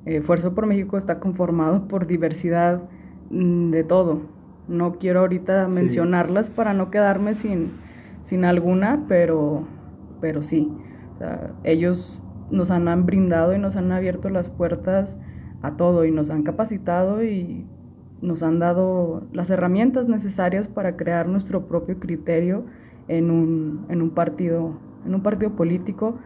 eh, 0.06 0.22
Fuerza 0.22 0.56
por 0.56 0.66
México 0.68 0.98
está 0.98 1.20
conformado 1.20 1.88
por 1.90 2.08
diversidad 2.08 2.82
de 3.30 3.84
todo. 3.84 4.22
No 4.68 4.98
quiero 5.00 5.22
ahorita 5.22 5.68
mencionarlas 5.68 6.50
para 6.50 6.74
no 6.74 6.92
quedarme 6.92 7.34
sin, 7.34 7.72
sin 8.24 8.46
alguna, 8.46 9.06
pero, 9.08 9.66
pero 10.20 10.44
sí. 10.44 10.72
ellos 11.64 12.24
nos 12.52 12.72
han 12.72 13.06
brindado 13.06 13.54
y 13.54 13.60
nos 13.60 13.76
han 13.76 13.92
abierto 13.92 14.30
las 14.30 14.50
puertas 14.50 15.16
a 15.62 15.72
todo 15.76 16.06
y 16.06 16.12
nos 16.12 16.30
han 16.30 16.44
capacitado 16.44 17.24
y 17.24 17.66
nos 18.22 18.44
han 18.44 18.60
dado 18.60 19.24
las 19.32 19.50
herramientas 19.50 20.08
necesarias 20.08 20.68
para 20.68 20.98
crear 20.98 21.28
nuestro 21.28 21.68
propio 21.68 22.00
criterio 22.00 22.66
en 23.08 23.32
un, 23.32 23.86
en 23.90 24.02
un 24.02 24.10
partido, 24.12 24.80
en 25.06 25.16
un 25.16 25.22
partido 25.22 25.52
político 25.56 26.18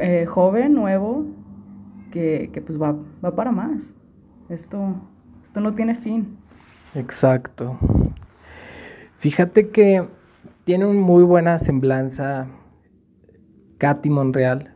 eh, 0.00 0.26
joven, 0.26 0.74
nuevo, 0.74 1.26
que, 2.10 2.50
que 2.52 2.60
pues 2.60 2.80
va, 2.80 2.96
va, 3.24 3.34
para 3.34 3.52
más. 3.52 3.92
Esto, 4.48 4.94
esto 5.44 5.60
no 5.60 5.74
tiene 5.74 5.96
fin. 5.96 6.36
Exacto. 6.94 7.78
Fíjate 9.18 9.70
que 9.70 10.06
tiene 10.64 10.86
una 10.86 11.00
muy 11.00 11.22
buena 11.22 11.58
semblanza 11.58 12.46
Katy 13.78 14.10
Monreal, 14.10 14.74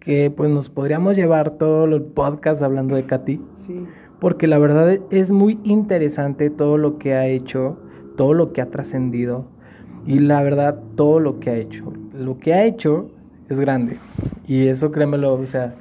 que 0.00 0.30
pues 0.30 0.50
nos 0.50 0.68
podríamos 0.68 1.16
llevar 1.16 1.52
todo 1.52 1.84
el 1.84 2.02
podcast 2.02 2.62
hablando 2.62 2.96
de 2.96 3.06
Katy. 3.06 3.40
Sí. 3.54 3.86
Porque 4.18 4.46
la 4.46 4.58
verdad 4.58 4.98
es 5.10 5.30
muy 5.30 5.58
interesante 5.62 6.50
todo 6.50 6.76
lo 6.76 6.98
que 6.98 7.14
ha 7.14 7.26
hecho, 7.26 7.78
todo 8.16 8.34
lo 8.34 8.52
que 8.52 8.60
ha 8.60 8.70
trascendido 8.70 9.46
y 10.06 10.18
la 10.18 10.42
verdad, 10.42 10.78
todo 10.96 11.20
lo 11.20 11.40
que 11.40 11.50
ha 11.50 11.56
hecho, 11.56 11.92
lo 12.12 12.38
que 12.38 12.54
ha 12.54 12.64
hecho 12.64 13.10
es 13.48 13.58
grande. 13.58 13.98
Y 14.46 14.66
eso 14.66 14.90
créemelo, 14.90 15.34
o 15.34 15.46
sea, 15.46 15.74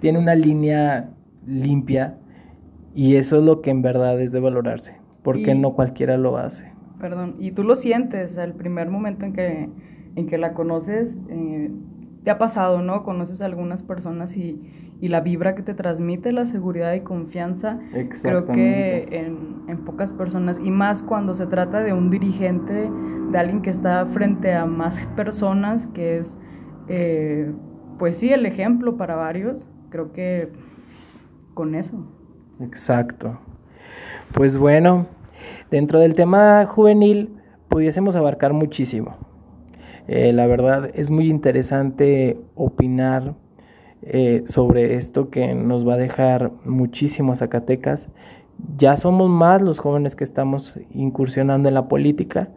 tiene 0.00 0.18
una 0.18 0.34
línea 0.34 1.10
limpia 1.46 2.18
y 2.94 3.16
eso 3.16 3.38
es 3.38 3.44
lo 3.44 3.60
que 3.60 3.70
en 3.70 3.82
verdad 3.82 4.20
es 4.20 4.32
de 4.32 4.40
valorarse, 4.40 4.96
porque 5.22 5.54
no 5.54 5.74
cualquiera 5.74 6.16
lo 6.16 6.36
hace. 6.36 6.72
Perdón, 7.00 7.36
y 7.38 7.50
tú 7.50 7.64
lo 7.64 7.76
sientes, 7.76 8.36
el 8.36 8.54
primer 8.54 8.88
momento 8.88 9.24
en 9.24 9.32
que, 9.32 9.68
en 10.16 10.26
que 10.26 10.38
la 10.38 10.54
conoces, 10.54 11.18
eh, 11.28 11.70
te 12.22 12.30
ha 12.30 12.38
pasado, 12.38 12.80
¿no? 12.80 13.02
Conoces 13.02 13.40
a 13.42 13.44
algunas 13.44 13.82
personas 13.82 14.36
y, 14.36 14.58
y 15.00 15.08
la 15.08 15.20
vibra 15.20 15.54
que 15.54 15.62
te 15.62 15.74
transmite, 15.74 16.32
la 16.32 16.46
seguridad 16.46 16.94
y 16.94 17.00
confianza, 17.00 17.78
creo 18.22 18.46
que 18.46 19.08
en, 19.10 19.64
en, 19.68 19.84
pocas 19.84 20.12
personas, 20.12 20.58
y 20.62 20.70
más 20.70 21.02
cuando 21.02 21.34
se 21.34 21.46
trata 21.46 21.82
de 21.82 21.92
un 21.92 22.10
dirigente, 22.10 22.90
de 23.30 23.38
alguien 23.38 23.60
que 23.60 23.70
está 23.70 24.06
frente 24.06 24.54
a 24.54 24.64
más 24.64 24.98
personas, 25.16 25.86
que 25.88 26.18
es, 26.18 26.38
eh, 26.88 27.52
pues 27.98 28.18
sí, 28.18 28.30
el 28.30 28.46
ejemplo 28.46 28.96
para 28.96 29.16
varios, 29.16 29.68
creo 29.90 30.12
que 30.12 30.48
con 31.52 31.74
eso. 31.74 32.06
Exacto. 32.60 33.38
Pues 34.32 34.56
bueno, 34.56 35.06
dentro 35.70 35.98
del 35.98 36.14
tema 36.14 36.66
juvenil 36.66 37.30
pudiésemos 37.68 38.16
abarcar 38.16 38.52
muchísimo. 38.52 39.16
Eh, 40.06 40.32
la 40.32 40.46
verdad 40.46 40.90
es 40.94 41.10
muy 41.10 41.28
interesante 41.28 42.38
opinar 42.54 43.34
eh, 44.02 44.42
sobre 44.46 44.96
esto 44.96 45.30
que 45.30 45.54
nos 45.54 45.86
va 45.88 45.94
a 45.94 45.98
dejar 45.98 46.52
muchísimo 46.64 47.32
a 47.32 47.36
Zacatecas. 47.36 48.08
Ya 48.76 48.96
somos 48.96 49.30
más 49.30 49.62
los 49.62 49.78
jóvenes 49.78 50.14
que 50.14 50.24
estamos 50.24 50.78
incursionando 50.92 51.68
en 51.68 51.74
la 51.74 51.88
política 51.88 52.50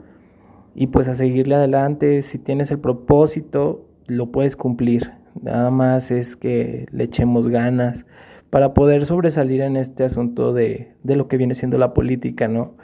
y 0.75 0.87
pues 0.87 1.07
a 1.07 1.15
seguirle 1.15 1.55
adelante. 1.55 2.21
Si 2.21 2.37
tienes 2.37 2.69
el 2.69 2.79
propósito, 2.79 3.85
lo 4.07 4.31
puedes 4.31 4.55
cumplir. 4.55 5.11
Nada 5.41 5.71
más 5.71 6.11
es 6.11 6.35
que 6.35 6.85
le 6.91 7.05
echemos 7.05 7.47
ganas 7.47 8.05
para 8.49 8.73
poder 8.73 9.05
sobresalir 9.05 9.61
en 9.61 9.77
este 9.77 10.03
asunto 10.03 10.53
de, 10.53 10.93
de 11.03 11.15
lo 11.15 11.27
que 11.27 11.37
viene 11.37 11.55
siendo 11.55 11.77
la 11.77 11.93
política, 11.93 12.47
¿no? 12.47 12.75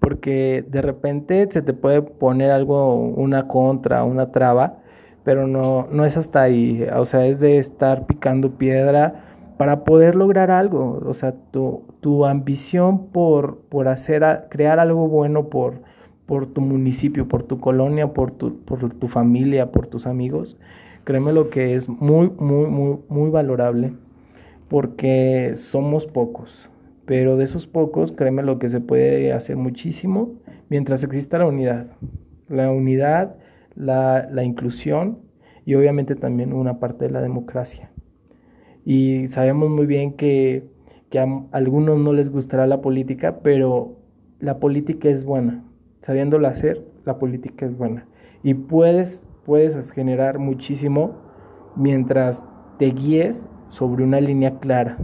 Porque 0.00 0.64
de 0.68 0.82
repente 0.82 1.48
se 1.50 1.62
te 1.62 1.72
puede 1.72 2.02
poner 2.02 2.50
algo, 2.50 2.96
una 2.96 3.48
contra, 3.48 4.04
una 4.04 4.32
traba, 4.32 4.78
pero 5.24 5.46
no, 5.46 5.86
no 5.90 6.04
es 6.04 6.16
hasta 6.16 6.42
ahí, 6.42 6.84
o 6.96 7.04
sea, 7.04 7.26
es 7.26 7.40
de 7.40 7.58
estar 7.58 8.06
picando 8.06 8.58
piedra 8.58 9.24
para 9.56 9.84
poder 9.84 10.16
lograr 10.16 10.50
algo, 10.50 11.00
o 11.06 11.14
sea, 11.14 11.34
tu, 11.52 11.84
tu 12.00 12.24
ambición 12.26 13.06
por, 13.08 13.58
por 13.68 13.86
hacer, 13.86 14.46
crear 14.50 14.80
algo 14.80 15.06
bueno 15.08 15.48
por, 15.48 15.82
por 16.26 16.46
tu 16.46 16.60
municipio, 16.60 17.28
por 17.28 17.44
tu 17.44 17.60
colonia, 17.60 18.12
por 18.12 18.32
tu, 18.32 18.64
por 18.64 18.92
tu 18.94 19.08
familia, 19.08 19.70
por 19.70 19.86
tus 19.86 20.06
amigos, 20.06 20.58
créeme 21.04 21.32
lo 21.32 21.50
que 21.50 21.76
es 21.76 21.88
muy, 21.88 22.30
muy, 22.38 22.66
muy, 22.66 22.98
muy 23.08 23.30
valorable, 23.30 23.92
porque 24.72 25.52
somos 25.54 26.06
pocos, 26.06 26.70
pero 27.04 27.36
de 27.36 27.44
esos 27.44 27.66
pocos, 27.66 28.10
créeme 28.10 28.42
lo 28.42 28.58
que 28.58 28.70
se 28.70 28.80
puede 28.80 29.30
hacer 29.34 29.56
muchísimo 29.56 30.40
mientras 30.70 31.04
exista 31.04 31.36
la 31.36 31.44
unidad, 31.44 31.88
la 32.48 32.70
unidad, 32.70 33.36
la, 33.74 34.26
la 34.32 34.44
inclusión 34.44 35.18
y 35.66 35.74
obviamente 35.74 36.16
también 36.16 36.54
una 36.54 36.80
parte 36.80 37.04
de 37.04 37.10
la 37.10 37.20
democracia. 37.20 37.90
Y 38.86 39.28
sabemos 39.28 39.68
muy 39.68 39.84
bien 39.84 40.14
que, 40.14 40.64
que 41.10 41.18
a 41.18 41.26
algunos 41.52 41.98
no 41.98 42.14
les 42.14 42.30
gustará 42.30 42.66
la 42.66 42.80
política, 42.80 43.40
pero 43.42 43.98
la 44.40 44.58
política 44.58 45.10
es 45.10 45.26
buena. 45.26 45.62
Sabiéndolo 46.00 46.48
hacer, 46.48 46.82
la 47.04 47.18
política 47.18 47.66
es 47.66 47.76
buena. 47.76 48.06
Y 48.42 48.54
puedes, 48.54 49.22
puedes 49.44 49.92
generar 49.92 50.38
muchísimo 50.38 51.14
mientras 51.76 52.42
te 52.78 52.86
guíes 52.86 53.46
sobre 53.72 54.04
una 54.04 54.20
línea 54.20 54.60
clara. 54.60 54.98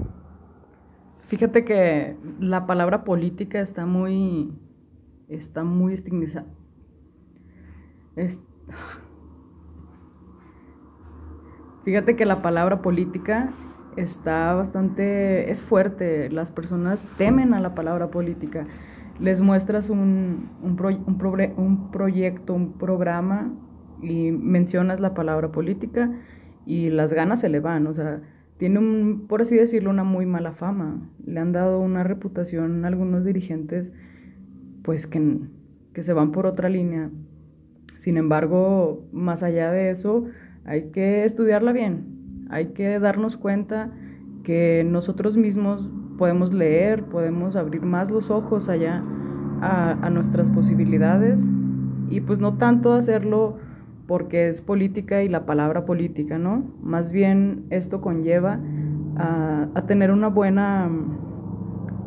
Fíjate 1.27 1.65
que 1.65 2.17
la 2.39 2.67
palabra 2.67 3.03
política 3.05 3.61
está 3.61 3.87
muy, 3.87 4.53
está 5.29 5.65
muy 5.65 5.95
estigmatizada. 5.95 6.47
Fíjate 11.85 12.17
que 12.17 12.27
la 12.27 12.43
palabra 12.43 12.83
política 12.83 13.51
está 13.97 14.53
bastante, 14.55 15.51
es 15.51 15.63
fuerte, 15.63 16.29
las 16.31 16.53
personas 16.53 17.07
temen 17.17 17.55
a 17.55 17.61
la 17.61 17.75
palabra 17.75 18.11
política. 18.11 18.67
Les 19.19 19.41
muestras 19.41 19.89
un, 19.89 20.51
un, 20.63 20.79
un, 21.57 21.91
proyecto, 21.91 22.55
un 22.55 22.73
programa 22.75 23.51
y 24.03 24.31
mencionas 24.31 25.01
la 25.01 25.15
palabra 25.15 25.51
política 25.53 26.11
y 26.67 26.91
las 26.91 27.15
ganas 27.15 27.41
se 27.41 27.49
le 27.49 27.61
van, 27.61 27.87
o 27.87 27.95
sea, 27.95 28.21
tiene 28.59 28.79
un, 28.79 29.27
por 29.29 29.43
así 29.43 29.57
decirlo, 29.57 29.91
una 29.91 30.05
muy 30.05 30.27
mala 30.27 30.53
fama. 30.53 31.01
Le 31.25 31.41
han 31.41 31.53
dado 31.53 31.81
una 31.81 32.03
reputación 32.05 32.85
a 32.85 32.89
algunos 32.89 33.25
dirigentes, 33.25 33.93
pues 34.83 35.07
que, 35.07 35.39
que 35.93 36.03
se 36.03 36.13
van 36.13 36.33
por 36.33 36.47
otra 36.47 36.69
línea. 36.69 37.11
Sin 37.99 38.17
embargo, 38.17 39.07
más 39.13 39.43
allá 39.43 39.71
de 39.71 39.91
eso, 39.91 40.27
hay 40.65 40.91
que 40.91 41.25
estudiarla 41.25 41.73
bien, 41.73 42.47
hay 42.51 42.67
que 42.69 42.99
darnos 42.99 43.37
cuenta 43.37 43.91
que 44.45 44.85
nosotros 44.87 45.37
mismos 45.37 45.91
podemos 46.19 46.53
leer, 46.53 47.05
podemos 47.05 47.57
abrir 47.57 47.83
más 47.83 48.11
los 48.11 48.31
ojos 48.31 48.69
allá 48.69 49.03
a, 49.61 50.11
nuestras 50.11 50.49
posibilidades 50.51 51.41
y 52.11 52.21
pues 52.21 52.39
no 52.39 52.59
tanto 52.59 52.93
hacerlo 52.93 53.59
porque 54.09 54.49
es 54.49 54.63
política 54.63 55.23
y 55.23 55.29
la 55.29 55.45
palabra 55.45 55.85
política, 55.85 56.39
¿no? 56.39 56.65
Más 56.83 57.13
bien 57.13 57.67
esto 57.69 58.01
conlleva 58.01 58.59
a, 59.17 59.83
tener 59.87 60.11
una 60.11 60.29
buena, 60.29 60.91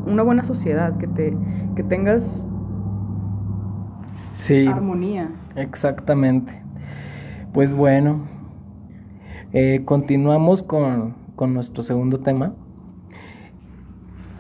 una 0.05 0.23
buena 0.23 0.43
sociedad, 0.43 0.97
que, 0.97 1.07
te, 1.07 1.37
que 1.75 1.83
tengas 1.83 2.47
sí, 4.33 4.65
armonía. 4.65 5.29
Exactamente. 5.55 6.51
Pues 7.53 7.71
bueno, 7.71 8.21
eh, 9.53 9.83
continuamos 9.85 10.63
con, 10.63 11.13
con 11.35 11.53
nuestro 11.53 11.83
segundo 11.83 12.19
tema. 12.19 12.53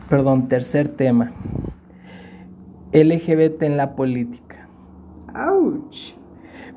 Perdón, 0.09 0.47
tercer 0.47 0.87
tema. 0.89 1.31
LGBT 2.91 3.61
en 3.61 3.77
la 3.77 3.95
política. 3.95 4.67
¡Auch! 5.33 6.20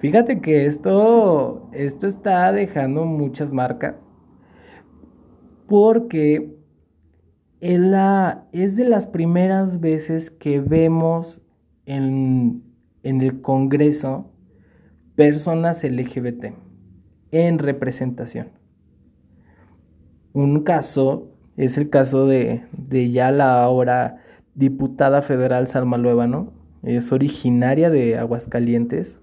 Fíjate 0.04 0.42
que 0.42 0.66
esto, 0.66 1.70
esto 1.72 2.06
está 2.06 2.52
dejando 2.52 3.06
muchas 3.06 3.54
marcas 3.54 3.94
porque 5.66 6.54
es, 7.60 7.80
de 8.76 8.84
las 8.84 9.06
primeras 9.06 9.80
veces 9.80 10.30
que 10.30 10.60
vemos 10.60 11.40
en, 11.86 12.62
en 13.02 13.22
el 13.22 13.40
Congreso 13.40 14.30
personas 15.16 15.82
LGBT 15.82 16.52
en 17.30 17.58
representación. 17.58 18.48
Un 20.34 20.64
caso 20.64 21.32
es 21.56 21.78
el 21.78 21.88
caso 21.88 22.26
de, 22.26 22.62
de 22.72 23.10
ya 23.10 23.30
la 23.30 23.62
ahora 23.62 24.18
diputada 24.54 25.22
federal 25.22 25.66
Salma 25.68 25.96
Luébano, 25.96 26.52
es 26.82 27.10
originaria 27.10 27.88
de 27.88 28.18
Aguascalientes. 28.18 29.18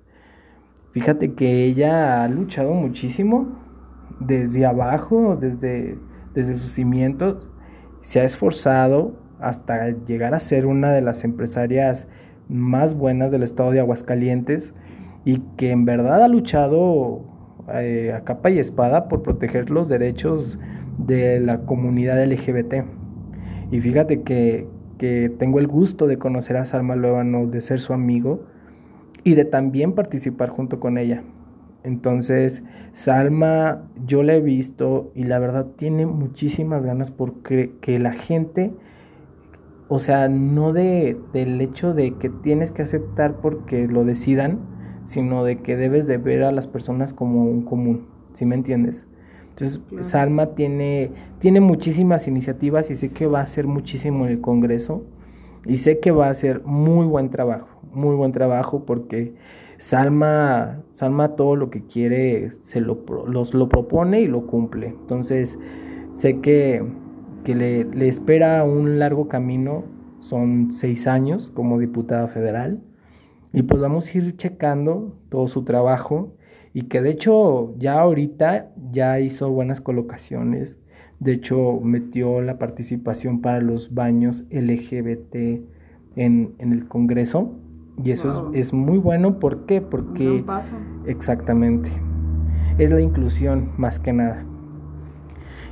Fíjate 0.91 1.33
que 1.33 1.65
ella 1.65 2.23
ha 2.23 2.27
luchado 2.27 2.73
muchísimo 2.73 3.47
desde 4.19 4.65
abajo, 4.65 5.37
desde, 5.39 5.97
desde 6.33 6.55
sus 6.55 6.71
cimientos, 6.71 7.49
se 8.01 8.19
ha 8.19 8.25
esforzado 8.25 9.13
hasta 9.39 9.89
llegar 10.05 10.33
a 10.33 10.39
ser 10.39 10.65
una 10.65 10.91
de 10.91 11.01
las 11.01 11.23
empresarias 11.23 12.07
más 12.49 12.93
buenas 12.93 13.31
del 13.31 13.43
estado 13.43 13.71
de 13.71 13.79
Aguascalientes 13.79 14.73
y 15.23 15.39
que 15.55 15.71
en 15.71 15.85
verdad 15.85 16.23
ha 16.23 16.27
luchado 16.27 17.23
eh, 17.73 18.11
a 18.13 18.25
capa 18.25 18.49
y 18.49 18.59
espada 18.59 19.07
por 19.07 19.23
proteger 19.23 19.69
los 19.69 19.87
derechos 19.87 20.59
de 20.97 21.39
la 21.39 21.61
comunidad 21.61 22.21
LGBT. 22.21 22.83
Y 23.71 23.79
fíjate 23.79 24.23
que, 24.23 24.67
que 24.97 25.31
tengo 25.39 25.59
el 25.59 25.67
gusto 25.67 26.05
de 26.05 26.17
conocer 26.17 26.57
a 26.57 26.65
Salma 26.65 26.97
Luevano, 26.97 27.47
de 27.47 27.61
ser 27.61 27.79
su 27.79 27.93
amigo 27.93 28.50
y 29.23 29.35
de 29.35 29.45
también 29.45 29.93
participar 29.93 30.49
junto 30.49 30.79
con 30.79 30.97
ella. 30.97 31.23
Entonces, 31.83 32.61
Salma, 32.93 33.83
yo 34.05 34.23
la 34.23 34.35
he 34.35 34.41
visto 34.41 35.11
y 35.15 35.23
la 35.23 35.39
verdad 35.39 35.67
tiene 35.77 36.05
muchísimas 36.05 36.83
ganas 36.83 37.09
porque 37.11 37.71
que 37.81 37.99
la 37.99 38.13
gente, 38.13 38.71
o 39.87 39.99
sea, 39.99 40.27
no 40.29 40.73
de, 40.73 41.17
del 41.33 41.59
hecho 41.61 41.93
de 41.93 42.15
que 42.17 42.29
tienes 42.29 42.71
que 42.71 42.83
aceptar 42.83 43.35
porque 43.41 43.87
lo 43.87 44.03
decidan, 44.05 44.59
sino 45.05 45.43
de 45.43 45.57
que 45.59 45.75
debes 45.75 46.05
de 46.07 46.17
ver 46.17 46.43
a 46.43 46.51
las 46.51 46.67
personas 46.67 47.13
como 47.13 47.45
un 47.45 47.63
común, 47.63 48.07
¿sí 48.33 48.45
me 48.45 48.55
entiendes? 48.55 49.05
Entonces, 49.49 49.81
Salma 50.01 50.55
tiene, 50.55 51.11
tiene 51.39 51.61
muchísimas 51.61 52.27
iniciativas 52.27 52.89
y 52.91 52.95
sé 52.95 53.09
que 53.09 53.27
va 53.27 53.39
a 53.39 53.43
hacer 53.43 53.67
muchísimo 53.67 54.25
en 54.25 54.33
el 54.33 54.41
Congreso 54.41 55.03
y 55.65 55.77
sé 55.77 55.99
que 55.99 56.11
va 56.11 56.27
a 56.27 56.31
hacer 56.31 56.63
muy 56.63 57.05
buen 57.05 57.29
trabajo, 57.29 57.67
muy 57.93 58.15
buen 58.15 58.31
trabajo 58.31 58.85
porque 58.85 59.33
Salma, 59.79 60.83
Salma 60.93 61.35
todo 61.35 61.55
lo 61.55 61.69
que 61.69 61.83
quiere 61.85 62.51
se 62.61 62.81
lo, 62.81 63.03
los, 63.27 63.53
lo 63.53 63.69
propone 63.69 64.21
y 64.21 64.27
lo 64.27 64.45
cumple. 64.47 64.87
Entonces, 64.87 65.57
sé 66.15 66.39
que, 66.41 66.83
que 67.43 67.55
le, 67.55 67.85
le 67.85 68.07
espera 68.07 68.63
un 68.63 68.99
largo 68.99 69.27
camino, 69.27 69.83
son 70.19 70.73
seis 70.73 71.07
años 71.07 71.51
como 71.55 71.79
diputada 71.79 72.27
federal 72.27 72.79
y 73.53 73.63
pues 73.63 73.81
vamos 73.81 74.07
a 74.07 74.17
ir 74.17 74.37
checando 74.37 75.15
todo 75.29 75.47
su 75.47 75.63
trabajo 75.63 76.33
y 76.73 76.83
que 76.83 77.01
de 77.01 77.11
hecho 77.11 77.75
ya 77.77 77.99
ahorita 77.99 78.71
ya 78.91 79.19
hizo 79.19 79.49
buenas 79.49 79.81
colocaciones. 79.81 80.77
De 81.19 81.33
hecho, 81.33 81.79
metió 81.81 82.41
la 82.41 82.57
participación 82.57 83.41
para 83.41 83.61
los 83.61 83.93
baños 83.93 84.43
LGBT 84.49 85.35
en, 86.15 86.55
en 86.57 86.73
el 86.73 86.87
Congreso. 86.87 87.53
Y 88.03 88.11
eso 88.11 88.51
es, 88.53 88.67
es, 88.67 88.73
muy 88.73 88.97
bueno. 88.97 89.39
¿Por 89.39 89.65
qué? 89.65 89.81
Porque... 89.81 90.43
paso. 90.45 90.75
Exactamente. 91.05 91.91
Es 92.77 92.89
la 92.91 93.01
inclusión 93.01 93.71
más 93.77 93.99
que 93.99 94.13
nada. 94.13 94.43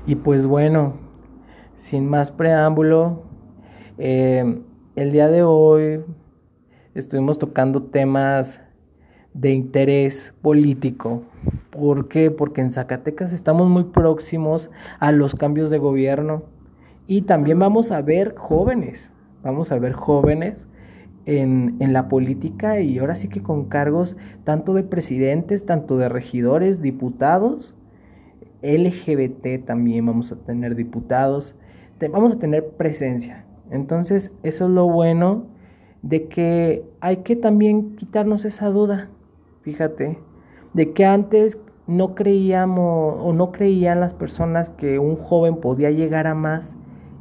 Y 0.06 0.16
pues 0.16 0.46
bueno, 0.46 0.94
sin 1.78 2.08
más 2.08 2.32
preámbulo, 2.32 3.24
eh, 3.98 4.62
el 4.96 5.12
día 5.12 5.28
de 5.28 5.44
hoy 5.44 6.02
estuvimos 6.94 7.40
tocando 7.40 7.84
temas 7.84 8.60
de 9.34 9.52
interés 9.52 10.34
político. 10.42 11.24
¿Por 11.70 12.08
qué? 12.08 12.32
Porque 12.32 12.62
en 12.62 12.72
Zacatecas 12.72 13.34
estamos 13.34 13.70
muy 13.70 13.86
próximos 13.86 14.70
a 15.00 15.12
los 15.12 15.36
cambios 15.36 15.70
de 15.70 15.78
gobierno 15.78 16.44
y 17.08 17.24
también 17.24 17.60
vamos 17.60 17.92
a 17.92 18.02
ver 18.02 18.36
jóvenes, 18.36 19.12
vamos 19.44 19.72
a 19.72 19.80
ver 19.80 19.94
jóvenes 19.94 20.68
en, 21.38 21.94
la 21.94 22.10
política 22.10 22.80
y 22.80 22.98
ahora 22.98 23.16
sí 23.16 23.28
que 23.28 23.42
con 23.42 23.66
cargos 23.66 24.18
tanto 24.44 24.74
de 24.74 24.84
presidentes, 24.84 25.66
tanto 25.66 25.98
de 25.98 26.10
regidores, 26.10 26.82
diputados, 26.82 27.76
LGBT 28.64 29.66
también 29.66 30.06
vamos 30.06 30.32
a 30.32 30.38
tener 30.38 30.76
diputados, 30.76 31.56
vamos 32.12 32.34
a 32.34 32.40
tener 32.40 32.70
presencia. 32.70 33.46
Entonces, 33.70 34.32
eso 34.42 34.66
es 34.66 34.72
lo 34.72 34.90
bueno 34.90 35.46
de 36.02 36.28
que 36.28 36.84
hay 37.00 37.18
que 37.18 37.36
también 37.36 37.96
quitarnos 37.96 38.46
esa 38.46 38.68
duda, 38.68 39.10
fíjate, 39.62 40.18
de 40.74 40.94
que 40.94 41.06
antes 41.06 41.60
no 41.86 42.16
creíamos 42.16 43.18
o 43.20 43.34
no 43.34 43.52
creían 43.52 44.00
las 44.00 44.14
personas 44.14 44.70
que 44.72 44.98
un 44.98 45.16
joven 45.16 45.58
podía 45.58 45.92
llegar 45.92 46.26
a 46.26 46.34
más 46.34 46.74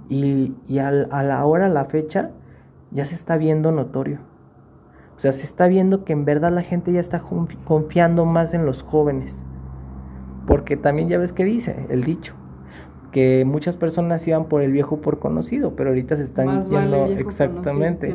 y, 0.08 0.54
a 0.78 1.22
la 1.22 1.44
hora, 1.44 1.66
a 1.66 1.70
la 1.70 1.84
fecha, 1.86 2.30
ya 2.90 3.04
se 3.04 3.14
está 3.14 3.36
viendo 3.36 3.72
notorio. 3.72 4.18
O 5.16 5.20
sea, 5.20 5.32
se 5.32 5.42
está 5.42 5.66
viendo 5.66 6.04
que 6.04 6.12
en 6.12 6.24
verdad 6.24 6.52
la 6.52 6.62
gente 6.62 6.92
ya 6.92 7.00
está 7.00 7.20
confiando 7.64 8.24
más 8.24 8.54
en 8.54 8.64
los 8.64 8.82
jóvenes. 8.82 9.44
Porque 10.46 10.76
también 10.76 11.08
ya 11.08 11.18
ves 11.18 11.32
que 11.32 11.44
dice 11.44 11.86
el 11.88 12.04
dicho, 12.04 12.34
que 13.10 13.44
muchas 13.44 13.76
personas 13.76 14.26
iban 14.26 14.46
por 14.46 14.62
el 14.62 14.72
viejo 14.72 15.00
por 15.00 15.18
conocido, 15.18 15.74
pero 15.74 15.90
ahorita 15.90 16.16
se 16.16 16.22
están 16.22 16.62
yendo 16.68 17.06
exactamente 17.06 18.14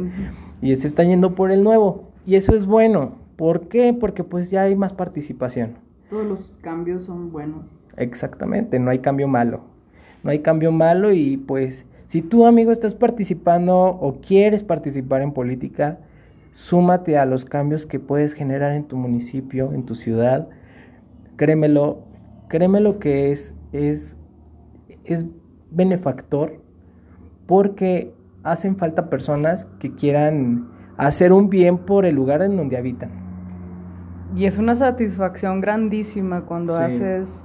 y 0.61 0.75
se 0.75 0.87
están 0.87 1.09
yendo 1.09 1.35
por 1.35 1.51
el 1.51 1.63
nuevo 1.63 2.13
y 2.25 2.35
eso 2.35 2.55
es 2.55 2.65
bueno. 2.65 3.23
¿Por 3.35 3.67
qué? 3.67 3.95
Porque 3.99 4.23
pues 4.23 4.49
ya 4.51 4.61
hay 4.61 4.75
más 4.75 4.93
participación. 4.93 5.77
Todos 6.09 6.25
los 6.25 6.53
cambios 6.61 7.03
son 7.03 7.31
buenos. 7.31 7.65
Exactamente, 7.97 8.79
no 8.79 8.91
hay 8.91 8.99
cambio 8.99 9.27
malo. 9.27 9.61
No 10.23 10.31
hay 10.31 10.39
cambio 10.39 10.71
malo 10.71 11.11
y 11.11 11.37
pues 11.37 11.85
si 12.13 12.21
tú 12.21 12.45
amigo 12.45 12.71
estás 12.71 12.93
participando 12.93 13.75
o 13.75 14.21
quieres 14.21 14.61
participar 14.61 15.23
en 15.23 15.31
política, 15.31 15.97
súmate 16.51 17.17
a 17.17 17.25
los 17.25 17.43
cambios 17.43 17.87
que 17.87 17.99
puedes 17.99 18.35
generar 18.35 18.73
en 18.73 18.83
tu 18.83 18.97
municipio, 18.97 19.73
en 19.73 19.83
tu 19.87 19.95
ciudad. 19.95 20.47
Créemelo, 21.37 22.03
créemelo 22.49 22.99
que 22.99 23.31
es 23.31 23.51
es 23.71 24.15
es 25.05 25.25
benefactor 25.71 26.61
porque 27.47 28.13
hacen 28.43 28.75
falta 28.77 29.09
personas 29.09 29.65
que 29.79 29.95
quieran 29.95 30.67
hacer 30.97 31.33
un 31.33 31.49
bien 31.49 31.79
por 31.79 32.05
el 32.05 32.13
lugar 32.13 32.43
en 32.43 32.57
donde 32.57 32.77
habitan. 32.77 33.09
Y 34.35 34.45
es 34.45 34.59
una 34.59 34.75
satisfacción 34.75 35.61
grandísima 35.61 36.41
cuando 36.41 36.75
haces 36.75 37.43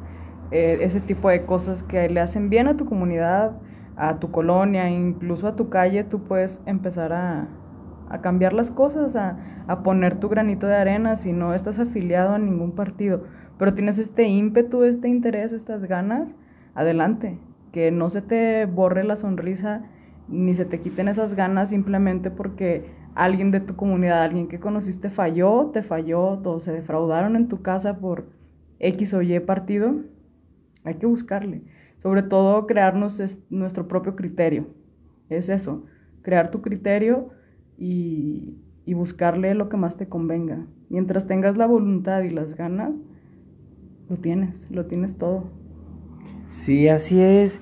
eh, 0.50 0.76
ese 0.82 1.00
tipo 1.00 1.30
de 1.30 1.46
cosas 1.46 1.82
que 1.82 2.06
le 2.10 2.20
hacen 2.20 2.50
bien 2.50 2.68
a 2.68 2.76
tu 2.76 2.84
comunidad, 2.84 3.52
a 3.98 4.18
tu 4.20 4.30
colonia, 4.30 4.88
incluso 4.88 5.48
a 5.48 5.56
tu 5.56 5.68
calle, 5.68 6.04
tú 6.04 6.20
puedes 6.20 6.60
empezar 6.66 7.12
a, 7.12 7.48
a 8.08 8.20
cambiar 8.20 8.52
las 8.52 8.70
cosas, 8.70 9.16
a, 9.16 9.36
a, 9.66 9.82
poner 9.82 10.20
tu 10.20 10.28
granito 10.28 10.66
de 10.66 10.76
arena 10.76 11.16
si 11.16 11.32
no 11.32 11.52
estás 11.52 11.78
afiliado 11.78 12.34
a 12.34 12.38
ningún 12.38 12.72
partido, 12.72 13.24
pero 13.58 13.74
tienes 13.74 13.98
este 13.98 14.24
ímpetu, 14.24 14.84
este 14.84 15.08
interés, 15.08 15.52
estas 15.52 15.84
ganas, 15.84 16.32
adelante, 16.74 17.38
que 17.72 17.90
no 17.90 18.08
se 18.08 18.22
te 18.22 18.66
borre 18.66 19.02
la 19.02 19.16
sonrisa 19.16 19.82
ni 20.28 20.54
se 20.54 20.64
te 20.64 20.80
quiten 20.80 21.08
esas 21.08 21.34
ganas 21.34 21.70
simplemente 21.70 22.30
porque 22.30 22.84
alguien 23.14 23.50
de 23.50 23.60
tu 23.60 23.74
comunidad, 23.74 24.22
alguien 24.22 24.46
que 24.46 24.60
conociste 24.60 25.10
falló, 25.10 25.70
te 25.72 25.82
falló, 25.82 26.38
todos 26.38 26.64
se 26.64 26.72
defraudaron 26.72 27.34
en 27.34 27.48
tu 27.48 27.62
casa 27.62 27.98
por 27.98 28.26
X 28.78 29.12
o 29.14 29.22
Y 29.22 29.40
partido, 29.40 29.94
hay 30.84 30.94
que 30.94 31.06
buscarle. 31.06 31.62
Sobre 31.98 32.22
todo 32.22 32.66
crearnos 32.66 33.20
nuestro 33.50 33.86
propio 33.86 34.16
criterio. 34.16 34.66
Es 35.28 35.48
eso, 35.48 35.84
crear 36.22 36.50
tu 36.50 36.62
criterio 36.62 37.30
y, 37.76 38.56
y 38.86 38.94
buscarle 38.94 39.54
lo 39.54 39.68
que 39.68 39.76
más 39.76 39.96
te 39.96 40.08
convenga. 40.08 40.66
Mientras 40.88 41.26
tengas 41.26 41.56
la 41.56 41.66
voluntad 41.66 42.22
y 42.22 42.30
las 42.30 42.56
ganas, 42.56 42.92
lo 44.08 44.16
tienes, 44.16 44.70
lo 44.70 44.86
tienes 44.86 45.16
todo. 45.18 45.44
Sí, 46.48 46.88
así 46.88 47.20
es. 47.20 47.60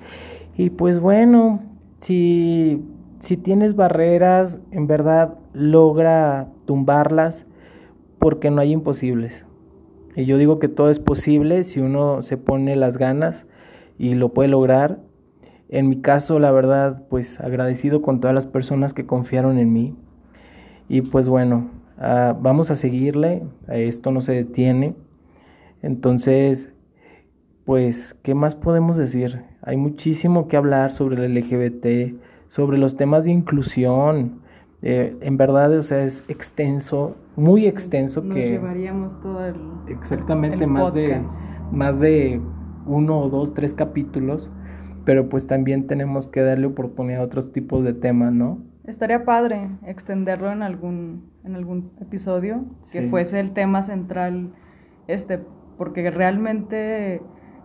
Y 0.55 0.69
pues 0.69 0.99
bueno, 0.99 1.61
si, 2.01 2.81
si 3.19 3.37
tienes 3.37 3.75
barreras, 3.75 4.59
en 4.71 4.87
verdad 4.87 5.37
logra 5.53 6.47
tumbarlas 6.65 7.45
porque 8.19 8.49
no 8.49 8.61
hay 8.61 8.71
imposibles. 8.71 9.43
Y 10.15 10.25
yo 10.25 10.37
digo 10.37 10.59
que 10.59 10.67
todo 10.67 10.89
es 10.89 10.99
posible 10.99 11.63
si 11.63 11.79
uno 11.79 12.21
se 12.21 12.37
pone 12.37 12.75
las 12.75 12.97
ganas 12.97 13.45
y 13.97 14.15
lo 14.15 14.29
puede 14.29 14.49
lograr. 14.49 14.99
En 15.69 15.89
mi 15.89 16.01
caso, 16.01 16.39
la 16.39 16.51
verdad, 16.51 17.03
pues 17.09 17.39
agradecido 17.39 18.01
con 18.01 18.19
todas 18.19 18.33
las 18.33 18.47
personas 18.47 18.93
que 18.93 19.05
confiaron 19.05 19.57
en 19.57 19.73
mí. 19.73 19.95
Y 20.87 21.01
pues 21.01 21.27
bueno, 21.27 21.69
ah, 21.97 22.35
vamos 22.39 22.71
a 22.71 22.75
seguirle, 22.75 23.43
esto 23.67 24.11
no 24.11 24.21
se 24.21 24.33
detiene. 24.33 24.95
Entonces, 25.81 26.69
pues, 27.65 28.15
¿qué 28.23 28.33
más 28.33 28.55
podemos 28.55 28.95
decir? 28.95 29.43
Hay 29.61 29.75
muchísimo 29.75 30.47
que 30.47 30.55
hablar 30.55 30.93
sobre 30.93 31.25
el 31.25 31.35
LGBT, 31.35 32.17
sobre 32.47 32.77
los 32.77 32.95
temas 32.95 33.25
de 33.25 33.31
inclusión. 33.31 34.39
Eh, 34.81 35.17
en 35.19 35.35
verdad, 35.35 35.73
o 35.77 35.83
sea, 35.83 36.03
es 36.03 36.23
extenso, 36.29 37.17
muy 37.35 37.65
extenso 37.65 38.21
Nos 38.21 38.37
que... 38.37 38.51
llevaríamos 38.51 39.19
todo 39.19 39.45
el... 39.45 39.55
Exactamente, 39.87 40.65
más, 40.65 40.93
de, 40.93 41.21
más 41.71 41.99
de 41.99 42.39
uno 42.87 43.19
o 43.19 43.29
dos, 43.29 43.53
tres 43.53 43.73
capítulos, 43.73 44.51
pero 45.05 45.29
pues 45.29 45.47
también 45.47 45.87
tenemos 45.87 46.27
que 46.27 46.41
darle 46.41 46.67
oportunidad 46.67 47.21
a 47.21 47.25
otros 47.25 47.51
tipos 47.51 47.83
de 47.83 47.93
temas, 47.93 48.33
¿no? 48.33 48.59
Estaría 48.85 49.25
padre 49.25 49.69
extenderlo 49.85 50.51
en 50.51 50.63
algún, 50.63 51.29
en 51.43 51.55
algún 51.55 51.91
episodio, 51.99 52.63
que 52.91 53.09
fuese 53.09 53.39
el 53.39 53.51
tema 53.51 53.83
central, 53.83 54.53
este, 55.07 55.39
porque 55.77 56.09
realmente 56.09 57.21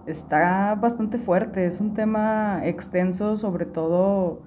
está 0.07 0.75
bastante 0.75 1.19
fuerte, 1.19 1.67
es 1.67 1.81
un 1.81 1.95
tema 1.95 2.63
extenso, 2.65 3.39
sobre 3.39 3.67
todo 3.67 4.43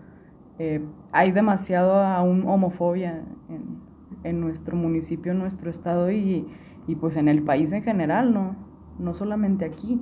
eh, 0.59 0.81
hay 1.11 1.31
demasiado 1.31 1.95
aún 2.01 2.47
homofobia 2.47 3.23
en, 3.49 3.79
en, 4.23 4.41
nuestro 4.41 4.75
municipio, 4.75 5.31
en 5.31 5.39
nuestro 5.39 5.69
estado 5.69 6.11
y, 6.11 6.45
y, 6.87 6.95
pues 6.95 7.17
en 7.17 7.27
el 7.27 7.43
país 7.43 7.71
en 7.71 7.83
general, 7.83 8.33
¿no? 8.33 8.55
No 8.99 9.13
solamente 9.13 9.65
aquí, 9.65 9.99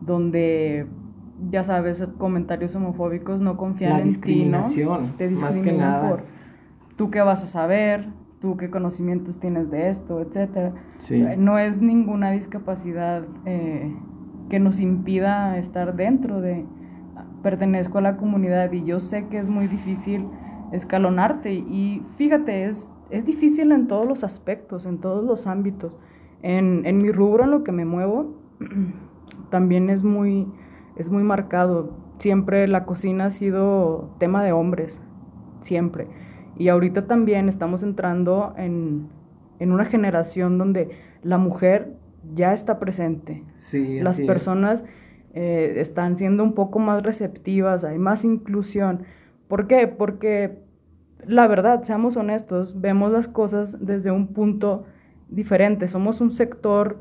donde 0.00 0.86
ya 1.50 1.64
sabes, 1.64 2.06
comentarios 2.18 2.74
homofóbicos 2.74 3.40
no 3.40 3.56
confían 3.56 4.00
en 4.00 4.20
ti, 4.20 4.44
¿no? 4.44 4.62
Te 5.18 5.28
discriminan 5.28 5.40
más 5.40 5.58
que 5.58 5.72
nada. 5.72 6.10
por 6.10 6.22
tú 6.96 7.10
qué 7.10 7.20
vas 7.20 7.42
a 7.42 7.46
saber, 7.46 8.06
tú 8.40 8.56
qué 8.56 8.70
conocimientos 8.70 9.38
tienes 9.40 9.70
de 9.70 9.90
esto, 9.90 10.20
etcétera. 10.20 10.72
no 11.38 11.58
es 11.58 11.82
ninguna 11.82 12.30
discapacidad 12.30 13.24
eh, 13.46 13.92
que 14.48 14.60
nos 14.60 14.80
impida 14.80 15.58
estar 15.58 15.96
dentro 15.96 16.40
de, 16.40 16.64
pertenezco 17.42 17.98
a 17.98 18.00
la 18.00 18.16
comunidad 18.16 18.72
y 18.72 18.84
yo 18.84 19.00
sé 19.00 19.26
que 19.28 19.38
es 19.38 19.48
muy 19.48 19.66
difícil 19.66 20.26
escalonarte 20.72 21.52
y 21.52 22.02
fíjate, 22.16 22.66
es, 22.66 22.88
es 23.10 23.24
difícil 23.24 23.72
en 23.72 23.86
todos 23.86 24.06
los 24.06 24.24
aspectos, 24.24 24.86
en 24.86 24.98
todos 24.98 25.24
los 25.24 25.46
ámbitos. 25.46 25.96
En, 26.42 26.82
en 26.84 26.98
mi 26.98 27.10
rubro, 27.10 27.44
en 27.44 27.50
lo 27.50 27.64
que 27.64 27.72
me 27.72 27.86
muevo, 27.86 28.34
también 29.54 29.88
es 29.88 30.02
muy, 30.02 30.48
es 30.96 31.10
muy 31.10 31.22
marcado. 31.22 31.96
Siempre 32.18 32.66
la 32.66 32.86
cocina 32.86 33.26
ha 33.26 33.30
sido 33.30 34.10
tema 34.18 34.42
de 34.42 34.50
hombres, 34.50 35.00
siempre. 35.60 36.08
Y 36.56 36.70
ahorita 36.70 37.06
también 37.06 37.48
estamos 37.48 37.84
entrando 37.84 38.52
en, 38.56 39.06
en 39.60 39.70
una 39.70 39.84
generación 39.84 40.58
donde 40.58 40.90
la 41.22 41.38
mujer 41.38 41.94
ya 42.34 42.52
está 42.52 42.80
presente. 42.80 43.44
Sí, 43.54 44.00
Las 44.00 44.18
personas 44.18 44.82
eh, 45.34 45.74
están 45.76 46.18
siendo 46.18 46.42
un 46.42 46.54
poco 46.54 46.80
más 46.80 47.04
receptivas, 47.04 47.84
hay 47.84 47.98
más 47.98 48.24
inclusión. 48.24 49.04
¿Por 49.46 49.68
qué? 49.68 49.86
Porque 49.86 50.58
la 51.28 51.46
verdad, 51.46 51.84
seamos 51.84 52.16
honestos, 52.16 52.80
vemos 52.80 53.12
las 53.12 53.28
cosas 53.28 53.76
desde 53.78 54.10
un 54.10 54.34
punto 54.34 54.84
diferente. 55.28 55.86
Somos 55.86 56.20
un 56.20 56.32
sector, 56.32 56.98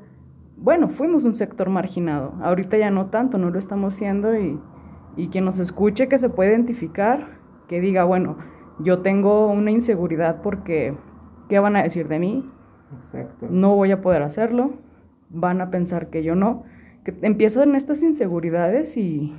bueno, 0.58 0.90
fuimos 0.90 1.24
un 1.24 1.36
sector 1.36 1.70
marginado. 1.70 2.34
Ahorita 2.42 2.78
ya 2.78 2.92
no 2.92 3.08
tanto, 3.08 3.38
no 3.38 3.50
lo 3.50 3.60
estamos 3.60 3.96
siendo 3.96 4.38
y, 4.38 4.60
y 5.16 5.28
quien 5.30 5.46
nos 5.46 5.60
escuche 5.60 6.08
que 6.08 6.20
se 6.20 6.30
puede 6.30 6.52
identificar, 6.52 7.40
que 7.68 7.82
diga, 7.82 8.04
bueno, 8.04 8.38
yo 8.80 9.00
tengo 9.00 9.48
una 9.48 9.72
inseguridad 9.72 10.42
porque, 10.42 10.96
¿qué 11.50 11.60
van 11.60 11.76
a 11.76 11.84
decir 11.84 12.08
de 12.08 12.20
mí? 12.20 12.50
Exacto. 12.98 13.48
No 13.50 13.76
voy 13.76 13.92
a 13.92 14.02
poder 14.02 14.22
hacerlo 14.24 14.74
van 15.34 15.62
a 15.62 15.72
pensar 15.72 16.10
que 16.10 16.24
yo 16.24 16.36
no, 16.36 16.64
que 17.04 17.14
empiezan 17.24 17.76
estas 17.76 18.02
inseguridades 18.04 18.96
y, 18.96 19.34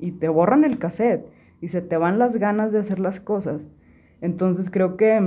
y 0.00 0.12
te 0.12 0.28
borran 0.28 0.64
el 0.64 0.78
cassette 0.78 1.26
y 1.60 1.68
se 1.68 1.82
te 1.82 1.96
van 1.96 2.18
las 2.18 2.36
ganas 2.36 2.72
de 2.72 2.78
hacer 2.78 2.98
las 2.98 3.20
cosas. 3.20 3.60
Entonces 4.20 4.70
creo 4.70 4.96
que, 4.96 5.20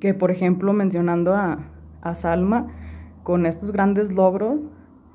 que 0.00 0.14
por 0.14 0.30
ejemplo, 0.30 0.72
mencionando 0.72 1.34
a, 1.34 1.58
a 2.00 2.14
Salma, 2.14 2.68
con 3.22 3.46
estos 3.46 3.72
grandes 3.72 4.12
logros, 4.12 4.60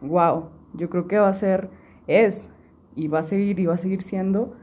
wow, 0.02 0.46
yo 0.74 0.90
creo 0.90 1.08
que 1.08 1.18
va 1.18 1.30
a 1.30 1.34
ser, 1.34 1.70
es, 2.08 2.50
y 2.96 3.08
va 3.08 3.20
a 3.20 3.24
seguir, 3.24 3.60
y 3.60 3.66
va 3.66 3.76
a 3.76 3.78
seguir 3.78 4.04
siendo 4.04 4.56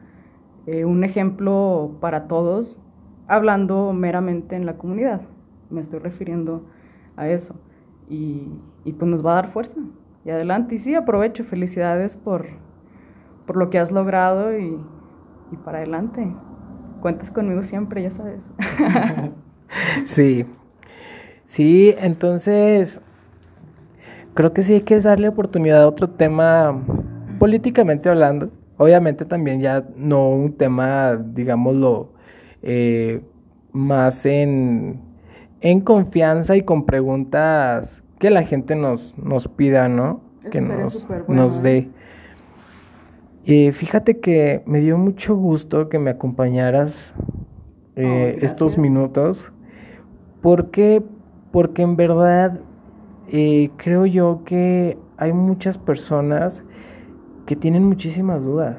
eh, 0.66 0.84
un 0.84 1.04
ejemplo 1.04 1.96
para 2.00 2.26
todos, 2.26 2.78
hablando 3.26 3.92
meramente 3.92 4.56
en 4.56 4.66
la 4.66 4.76
comunidad. 4.76 5.22
Me 5.70 5.80
estoy 5.80 5.98
refiriendo 5.98 6.64
a 7.16 7.28
eso 7.28 7.54
y, 8.08 8.48
y, 8.84 8.92
pues 8.92 9.10
nos 9.10 9.24
va 9.24 9.32
a 9.32 9.34
dar 9.36 9.48
fuerza. 9.48 9.80
Y 10.24 10.30
adelante, 10.30 10.76
y 10.76 10.78
sí, 10.78 10.94
aprovecho, 10.94 11.44
felicidades 11.44 12.16
por, 12.16 12.46
por 13.46 13.56
lo 13.56 13.70
que 13.70 13.78
has 13.78 13.92
logrado 13.92 14.56
y, 14.58 14.78
y 15.52 15.56
para 15.64 15.78
adelante. 15.78 16.26
Cuentas 17.00 17.30
conmigo 17.30 17.62
siempre, 17.62 18.02
ya 18.02 18.10
sabes. 18.10 18.40
sí, 20.06 20.46
sí, 21.46 21.94
entonces, 21.98 23.00
creo 24.34 24.52
que 24.52 24.62
sí 24.62 24.74
hay 24.74 24.82
que 24.82 25.00
darle 25.00 25.28
oportunidad 25.28 25.82
a 25.82 25.88
otro 25.88 26.10
tema 26.10 26.80
políticamente 27.38 28.08
hablando. 28.08 28.50
Obviamente 28.76 29.24
también 29.24 29.60
ya 29.60 29.84
no 29.96 30.28
un 30.30 30.52
tema, 30.52 31.16
digámoslo, 31.16 32.12
eh, 32.62 33.22
más 33.72 34.26
en, 34.26 35.00
en 35.60 35.80
confianza 35.80 36.56
y 36.56 36.62
con 36.62 36.84
preguntas 36.84 38.02
que 38.18 38.30
la 38.30 38.42
gente 38.42 38.74
nos, 38.74 39.16
nos 39.18 39.48
pida, 39.48 39.88
¿no? 39.88 40.20
que 40.50 40.60
nos, 40.60 41.06
nos 41.28 41.62
dé. 41.62 41.88
Eh, 43.46 43.72
fíjate 43.72 44.20
que 44.20 44.62
me 44.66 44.80
dio 44.80 44.96
mucho 44.96 45.36
gusto 45.36 45.88
que 45.88 45.98
me 45.98 46.10
acompañaras 46.10 47.12
eh, 47.96 48.38
estos 48.42 48.78
minutos. 48.78 49.52
porque 50.40 51.02
Porque 51.52 51.82
en 51.82 51.96
verdad 51.96 52.60
eh, 53.28 53.70
creo 53.76 54.06
yo 54.06 54.42
que 54.44 54.98
hay 55.16 55.32
muchas 55.32 55.78
personas 55.78 56.62
que 57.46 57.56
tienen 57.56 57.84
muchísimas 57.84 58.44
dudas, 58.44 58.78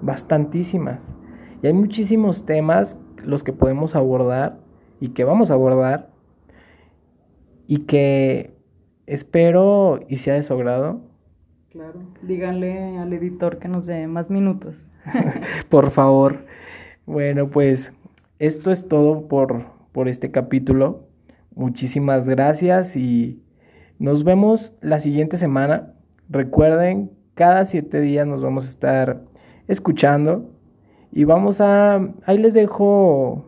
bastantísimas. 0.00 1.08
Y 1.62 1.66
hay 1.66 1.72
muchísimos 1.72 2.44
temas 2.44 2.96
los 3.24 3.44
que 3.44 3.52
podemos 3.52 3.94
abordar 3.94 4.58
y 5.00 5.10
que 5.10 5.24
vamos 5.24 5.50
a 5.50 5.54
abordar 5.54 6.10
y 7.66 7.80
que 7.80 8.54
espero 9.06 10.00
y 10.08 10.16
sea 10.16 10.34
de 10.34 10.42
su 10.42 10.54
agrado. 10.54 11.00
Claro, 11.70 12.00
díganle 12.22 12.98
al 12.98 13.12
editor 13.12 13.58
que 13.58 13.68
nos 13.68 13.86
dé 13.86 14.06
más 14.06 14.30
minutos. 14.30 14.84
por 15.70 15.90
favor. 15.90 16.44
Bueno, 17.06 17.48
pues 17.48 17.92
esto 18.38 18.70
es 18.70 18.86
todo 18.88 19.26
por, 19.28 19.64
por 19.92 20.08
este 20.08 20.30
capítulo. 20.30 21.06
Muchísimas 21.54 22.26
gracias 22.26 22.96
y 22.96 23.42
nos 23.98 24.24
vemos 24.24 24.72
la 24.80 25.00
siguiente 25.00 25.36
semana. 25.36 25.92
Recuerden, 26.30 27.10
cada 27.34 27.66
siete 27.66 28.00
días 28.00 28.26
nos 28.26 28.42
vamos 28.42 28.64
a 28.64 28.68
estar 28.68 29.22
escuchando 29.68 30.50
y 31.12 31.24
vamos 31.24 31.60
a... 31.60 31.96
Ahí 32.24 32.38
les 32.38 32.54
dejo 32.54 33.44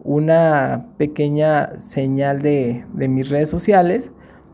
una 0.00 0.88
pequeña 0.98 1.80
señal 1.80 2.42
de, 2.42 2.84
de 2.92 3.08
mis 3.08 3.30
redes 3.30 3.48
sociales 3.48 4.10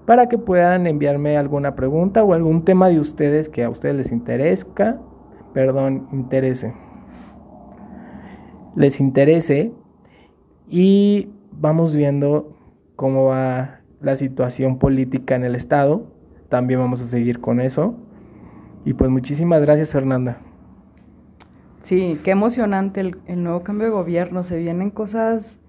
para 0.06 0.28
que 0.28 0.38
puedan 0.38 0.86
enviarme 0.86 1.36
alguna 1.36 1.74
pregunta 1.74 2.22
o 2.22 2.32
algún 2.32 2.64
tema 2.64 2.88
de 2.88 3.00
ustedes 3.00 3.48
que 3.48 3.64
a 3.64 3.70
ustedes 3.70 3.96
les 3.96 4.12
interesa, 4.12 5.00
perdón, 5.52 6.08
interese. 6.12 6.72
Les 8.76 9.00
interese 9.00 9.72
y 10.68 11.30
vamos 11.52 11.94
viendo 11.94 12.53
cómo 13.04 13.26
va 13.26 13.80
la 14.00 14.16
situación 14.16 14.78
política 14.78 15.36
en 15.36 15.44
el 15.44 15.56
estado. 15.56 16.06
También 16.48 16.80
vamos 16.80 17.02
a 17.02 17.04
seguir 17.04 17.38
con 17.38 17.60
eso. 17.60 17.96
Y 18.86 18.94
pues 18.94 19.10
muchísimas 19.10 19.60
gracias 19.60 19.92
Fernanda. 19.92 20.38
Sí, 21.82 22.18
qué 22.24 22.30
emocionante 22.30 23.00
el, 23.00 23.42
nuevo 23.42 23.60
cambio 23.60 23.88
de 23.88 23.92
gobierno. 23.92 24.42
Se 24.42 24.56
vienen 24.56 24.88
cosas 24.88 25.60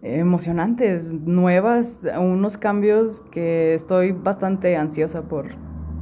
emocionantes, 0.00 1.12
nuevas, 1.12 1.98
unos 2.18 2.56
cambios 2.56 3.20
que 3.32 3.74
estoy 3.74 4.12
bastante 4.12 4.78
ansiosa 4.78 5.28
por, 5.28 5.48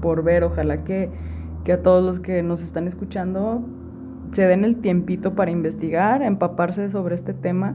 por 0.00 0.22
ver. 0.22 0.44
Ojalá 0.44 0.84
que, 0.84 1.10
que 1.64 1.72
a 1.72 1.82
todos 1.82 2.04
los 2.04 2.20
que 2.20 2.44
nos 2.44 2.62
están 2.62 2.86
escuchando 2.86 3.64
se 4.30 4.42
den 4.42 4.62
el 4.62 4.76
tiempito 4.76 5.34
para 5.34 5.50
investigar, 5.50 6.22
empaparse 6.22 6.90
sobre 6.90 7.16
este 7.16 7.34
tema 7.34 7.74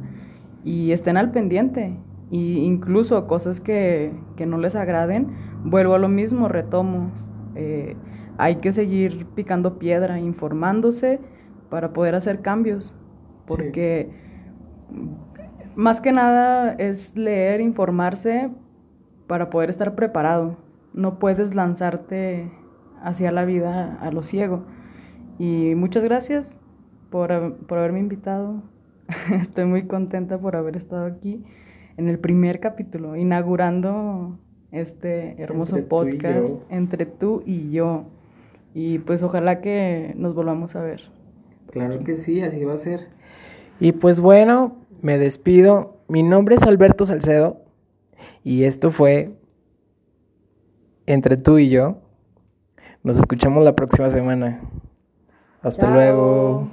y 0.63 0.93
estén 0.93 1.17
al 1.17 1.31
pendiente. 1.31 1.97
Y 2.33 2.65
incluso 2.65 3.27
cosas 3.27 3.59
que, 3.59 4.11
que 4.37 4.47
no 4.47 4.57
les 4.57 4.75
agraden, 4.75 5.27
vuelvo 5.65 5.93
a 5.93 5.99
lo 5.99 6.09
mismo, 6.09 6.47
retomo. 6.47 7.11
Eh, 7.53 7.95
hay 8.39 8.55
que 8.55 8.73
seguir 8.73 9.27
picando 9.35 9.77
piedra, 9.77 10.19
informándose 10.19 11.19
para 11.69 11.93
poder 11.93 12.15
hacer 12.15 12.41
cambios, 12.41 12.91
porque 13.45 14.09
más 15.75 16.01
que 16.01 16.11
nada 16.11 16.73
es 16.73 17.15
leer, 17.15 17.61
informarse 17.61 18.49
para 19.27 19.51
poder 19.51 19.69
estar 19.69 19.93
preparado. 19.93 20.57
No 20.91 21.19
puedes 21.19 21.53
lanzarte 21.53 22.51
hacia 23.03 23.31
la 23.31 23.45
vida 23.45 23.99
a 24.01 24.09
lo 24.09 24.23
ciego. 24.23 24.63
Y 25.37 25.75
muchas 25.75 26.01
gracias 26.03 26.57
por, 27.11 27.57
por 27.67 27.77
haberme 27.77 27.99
invitado. 27.99 28.63
Estoy 29.39 29.65
muy 29.65 29.85
contenta 29.85 30.39
por 30.39 30.55
haber 30.55 30.77
estado 30.77 31.05
aquí 31.05 31.45
en 31.97 32.09
el 32.09 32.19
primer 32.19 32.59
capítulo, 32.59 33.15
inaugurando 33.15 34.37
este 34.71 35.41
hermoso 35.41 35.77
podcast 35.87 36.53
entre 36.69 37.05
tú 37.05 37.43
y 37.45 37.71
yo. 37.71 38.05
Y 38.73 38.99
pues 38.99 39.21
ojalá 39.21 39.61
que 39.61 40.13
nos 40.17 40.33
volvamos 40.33 40.75
a 40.75 40.81
ver. 40.81 41.01
Claro 41.71 42.03
que 42.03 42.17
sí, 42.17 42.41
así 42.41 42.63
va 42.63 42.73
a 42.73 42.77
ser. 42.77 43.07
Y 43.79 43.91
pues 43.91 44.19
bueno, 44.19 44.75
me 45.01 45.17
despido. 45.17 45.97
Mi 46.07 46.23
nombre 46.23 46.55
es 46.55 46.63
Alberto 46.63 47.05
Salcedo 47.05 47.57
y 48.43 48.63
esto 48.63 48.89
fue 48.89 49.31
Entre 51.05 51.37
tú 51.37 51.59
y 51.59 51.69
yo. 51.69 51.97
Nos 53.03 53.17
escuchamos 53.17 53.63
la 53.63 53.75
próxima 53.75 54.09
semana. 54.09 54.61
Hasta 55.61 55.93
luego. 55.93 56.69